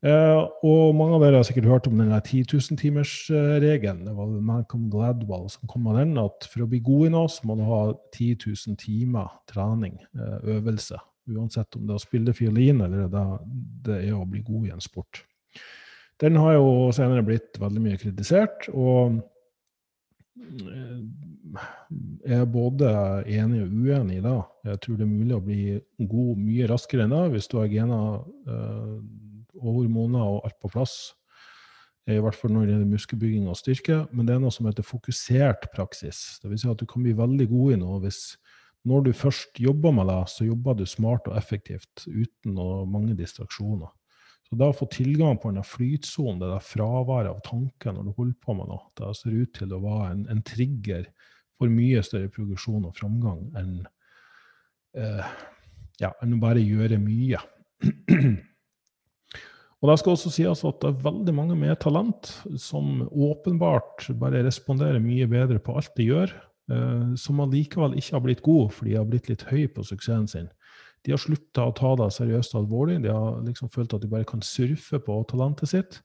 [0.00, 4.06] Uh, og mange av dere har sikkert hørt om den 10 000-timersregelen.
[4.06, 7.28] Det var Malcolm Gladwell som kom med den, at for å bli god i noe,
[7.28, 7.82] så må du ha
[8.16, 11.00] 10 000 timer trening, uh, øvelse.
[11.30, 13.24] Uansett om det er å spille fiolin eller det,
[13.86, 15.22] det er å bli god i en sport.
[16.20, 19.20] Den har jo senere blitt veldig mye kritisert, og
[20.36, 20.98] eh,
[22.26, 22.90] jeg er både
[23.24, 24.36] enig og uenig i det.
[24.68, 25.62] Jeg tror det er mulig å bli
[26.10, 28.20] god mye raskere enn det hvis du har gener
[28.52, 29.00] øh,
[29.60, 30.98] og hormoner og alt på plass.
[32.10, 33.98] I hvert fall når det gjelder muskelbygging og styrke.
[34.10, 36.40] Men det er noe som heter fokusert praksis.
[36.44, 38.22] Vil si at du kan bli veldig god i noe hvis
[38.88, 42.56] når du først jobber med det, så jobber du smart og effektivt uten
[42.88, 43.90] mange distraksjoner.
[44.48, 48.14] Så det å få tilgang på denne flytsonen, det der fraværet av tanker når du
[48.16, 51.06] holder på med noe, det ser ut til å være en, en trigger
[51.60, 53.74] for mye større progresjon og framgang enn
[54.98, 55.34] eh,
[56.00, 57.40] ja, enn å bare gjøre mye.
[59.80, 64.42] Og det skal også sies at det er veldig mange med talent som åpenbart bare
[64.44, 66.34] responderer mye bedre på alt de gjør,
[67.18, 70.48] som allikevel ikke har blitt gode fordi de har blitt litt høy på suksessen sin.
[71.06, 72.98] De har slutta å ta det seriøst og alvorlig.
[73.04, 76.00] De har liksom følt at de bare kan surfe på talentet sitt.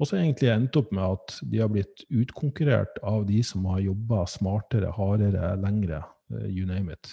[0.00, 3.84] Og så egentlig endt opp med at de har blitt utkonkurrert av de som har
[3.84, 6.02] jobba smartere, hardere, lengre.
[6.34, 7.12] Eh, you name it.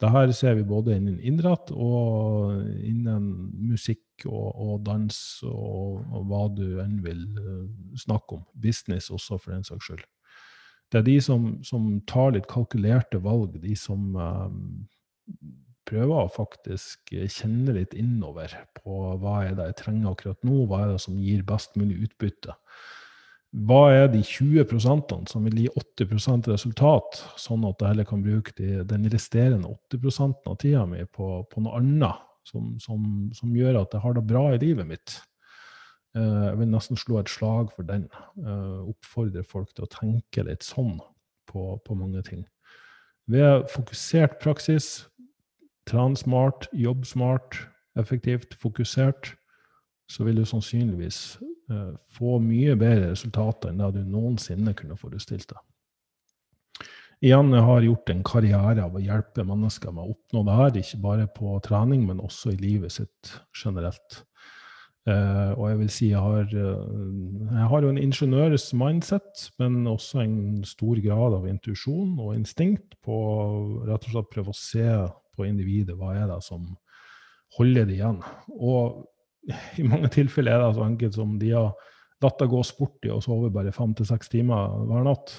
[0.00, 3.26] Dette ser vi både innen idrett og innen
[3.68, 7.66] musikk og, og dans og, og, hva du enn vil eh,
[8.00, 8.46] snakke om.
[8.56, 10.06] Business også, for den saks skyld.
[10.90, 14.86] Det er de som, som, tar litt kalkulerte valg, de som um,
[15.86, 20.84] prøver å faktisk kjenne litt innover på hva er det jeg trenger akkurat nå, hva
[20.84, 22.56] er det som gir best mulig utbytte.
[23.50, 28.54] Hva er de 20% som vil gi 80% resultat, sånn at jeg heller kan bruke
[28.58, 33.02] de, den resterende 80 av tida mi på, på, noe annet som, som,
[33.34, 35.16] som, gjør at jeg har det bra i livet mitt?
[36.16, 38.08] Eh, jeg vil nesten slå et slag for den.
[38.42, 40.98] Eh, oppfordre folk til å tenke litt sånn
[41.50, 42.44] på, på mange ting.
[43.30, 45.06] Ved fokusert praksis,
[45.86, 47.58] tren smart, jobb smart,
[47.98, 49.34] effektivt, fokusert,
[50.10, 51.38] så vil du sannsynligvis
[51.70, 56.88] uh, få mye bedre resultater enn det du noensinne kunne forestilt deg.
[57.20, 60.80] Igjen, jeg har gjort en karriere av å hjelpe mennesker med å oppnå det her,
[60.80, 64.22] ikke bare på trening, men også i livet sitt generelt.
[65.08, 69.86] Uh, og jeg vil si jeg har, uh, jeg har jo en ingeniørs mindset, men
[69.88, 73.16] også en stor grad av intuisjon og instinkt på
[73.88, 74.84] rett og slett prøve å se
[75.36, 75.96] på individet.
[75.96, 76.68] Hva er det som
[77.56, 78.20] holder det igjen?
[78.60, 79.06] Og
[79.80, 81.72] i mange tilfeller er det så enkelt som de har
[82.20, 85.32] latt det gå sport i og sove bare fem til seks timer hver natt.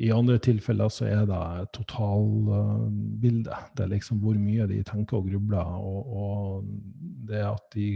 [0.00, 3.72] I andre tilfeller så er det totalbildet.
[3.74, 5.74] Det er liksom hvor mye de tenker og grubler.
[5.82, 6.68] Og, og
[7.28, 7.88] det at de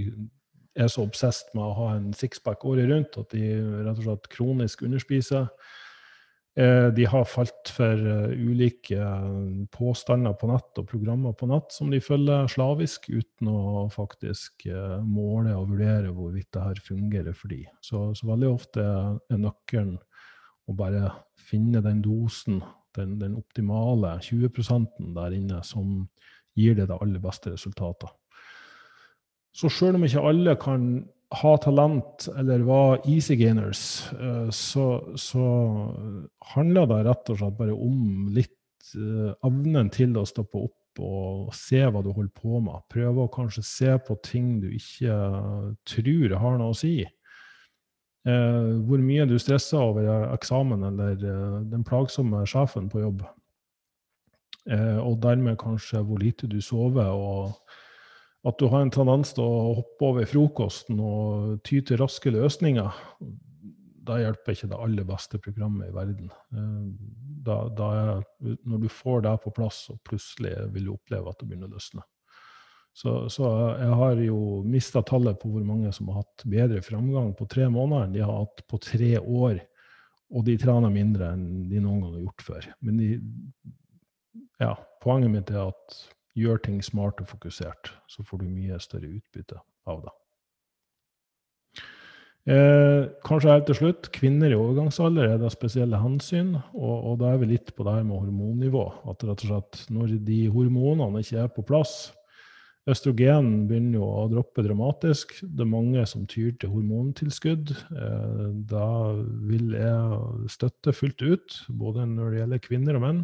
[0.75, 3.47] er så obsesst med å ha en sixpack året rundt at de
[3.85, 5.49] rett og slett kronisk underspiser.
[6.55, 9.03] Eh, de har falt for eh, ulike
[9.75, 15.01] påstander på nett og programmer på nett som de følger slavisk, uten å faktisk eh,
[15.03, 17.65] måle og vurdere hvorvidt det her fungerer for de.
[17.83, 19.97] Så, så veldig ofte er nøkkelen
[20.71, 21.11] å bare
[21.51, 22.63] finne den dosen,
[22.95, 26.05] den, den optimale 20 der inne, som
[26.55, 28.15] gir det det aller beste resultatet.
[29.55, 30.87] Så sjøl om ikke alle kan
[31.35, 34.87] ha talent eller var easy gainers, eh, så,
[35.19, 35.45] så
[36.55, 41.55] handler det rett og slett bare om litt eh, evnen til å stoppe opp og
[41.59, 42.85] se hva du holder på med.
[42.93, 45.17] Prøve å kanskje se på ting du ikke
[45.91, 47.01] tror har noe å si.
[48.25, 51.17] Eh, hvor mye du stresser over eksamen eller
[51.71, 53.25] den plagsomme sjefen på jobb.
[54.65, 57.11] og dermed kanskje hvor lite du sover.
[57.11, 57.53] og
[58.45, 63.05] at du har en tendens til å hoppe over frokosten og ty til raske løsninger,
[64.05, 66.29] da hjelper ikke det aller beste programmet i verden.
[66.53, 66.89] Eh,
[67.45, 71.41] da, da er, når du får det på plass, så plutselig vil du oppleve at
[71.41, 72.05] det begynner å løsne.
[72.95, 73.49] Så, så
[73.81, 74.39] jeg har jo
[74.71, 78.23] mista tallet på hvor mange som har hatt bedre framgang på tre måneder enn de
[78.23, 79.59] har hatt på tre år.
[80.35, 82.69] Og de trener mindre enn de noen gang har gjort før.
[82.87, 83.09] Men de,
[84.63, 85.99] ja, poenget mitt er at
[86.35, 90.15] Gjør ting smart og fokusert, så får du mye større utbytte av det.
[92.45, 96.57] Eh, kanskje helt til slutt, kvinner i overgangsalder er det spesielle hensyn.
[96.75, 98.85] Og, og da er vi litt på det her med hormonnivå.
[99.09, 102.13] At rett og slett når de hormonene ikke er på plass
[102.85, 105.31] Østrogen begynner jo å droppe dramatisk.
[105.41, 107.73] Det er mange som tyr til hormontilskudd.
[107.73, 108.89] Eh, da
[109.49, 113.23] vil jeg støtte fullt ut, både når det gjelder kvinner og menn.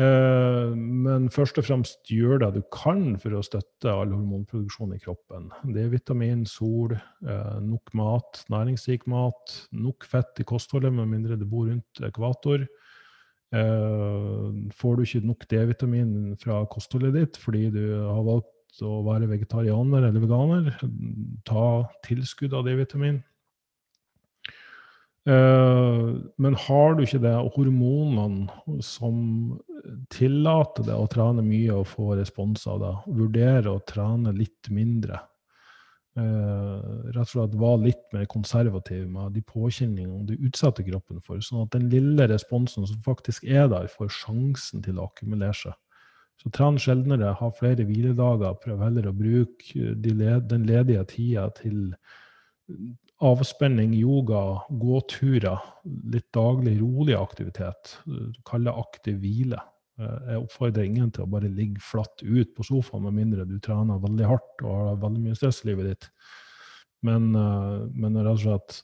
[0.00, 5.00] Eh, men først og fremst gjør det du kan for å støtte all hormonproduksjon i
[5.02, 5.50] kroppen.
[5.68, 11.36] Det er vitamin, sol, eh, nok mat, næringsrik mat, nok fett i kostholdet, med mindre
[11.36, 12.64] du bor rundt ekvator.
[13.52, 19.28] Eh, får du ikke nok D-vitamin fra kostholdet ditt fordi du har valgt å være
[19.28, 20.72] vegetarianer eller veganer,
[21.44, 23.20] ta tilskudd av D-vitamin.
[25.22, 29.60] Men har du ikke det hormonene som
[30.12, 32.94] tillate deg å trene mye og få respons av det.
[33.18, 35.20] Vurdere å trene litt mindre.
[36.12, 41.40] Uh, rett og slett være litt mer konservativ med de påkjenningene du utsetter kroppen for,
[41.40, 45.78] sånn at den lille responsen som faktisk er der, får sjansen til å akkumulere seg.
[46.42, 51.46] Så tren sjeldnere, ha flere hviledager, prøv heller å bruke de led, den ledige tida
[51.56, 51.94] til
[53.22, 55.64] avspenning, yoga, gåturer,
[56.12, 57.96] litt daglig rolig aktivitet.
[58.48, 59.60] Kall det aktiv hvile.
[60.00, 63.58] Eh, jeg oppfordrer ingen til å bare ligge flatt ut på sofaen, med mindre du
[63.62, 66.08] trener veldig hardt og har veldig mye stress i livet ditt.
[67.04, 68.80] Men, eh, men rett og slett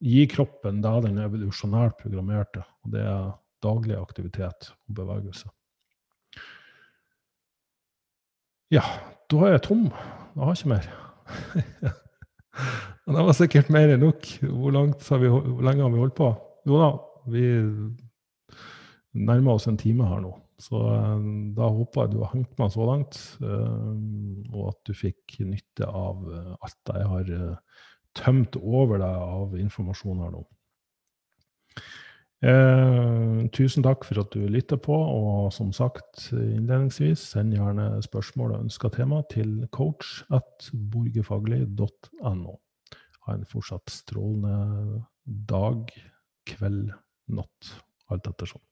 [0.00, 3.32] gi kroppen det den er evolusjonært programmert til, og det er
[3.64, 5.50] daglig aktivitet og bevegelse.
[8.70, 8.84] Ja,
[9.30, 9.88] da er jeg tom.
[10.36, 10.90] Jeg har ikke mer.
[13.10, 14.26] Det var sikkert mer enn nok.
[14.44, 16.28] Hvor, hvor lenge har vi holdt på?
[16.68, 16.90] Jo da,
[17.32, 17.42] vi
[19.16, 20.34] nærmer oss en time her nå.
[20.60, 23.90] Så eh, da håper jeg du har hengt meg så langt, eh,
[24.52, 27.34] og at du fikk nytte av eh, alt jeg har
[28.18, 30.44] tømt over deg av informasjon her nå.
[32.40, 38.54] Eh, tusen takk for at du lytter på, og som sagt innledningsvis, send gjerne spørsmål
[38.54, 40.22] og ønska tema til coach.
[43.26, 45.04] Ha en fortsatt strålende
[45.52, 45.92] dag,
[46.48, 46.90] kveld,
[47.28, 47.74] natt,
[48.08, 48.64] alt ettersom.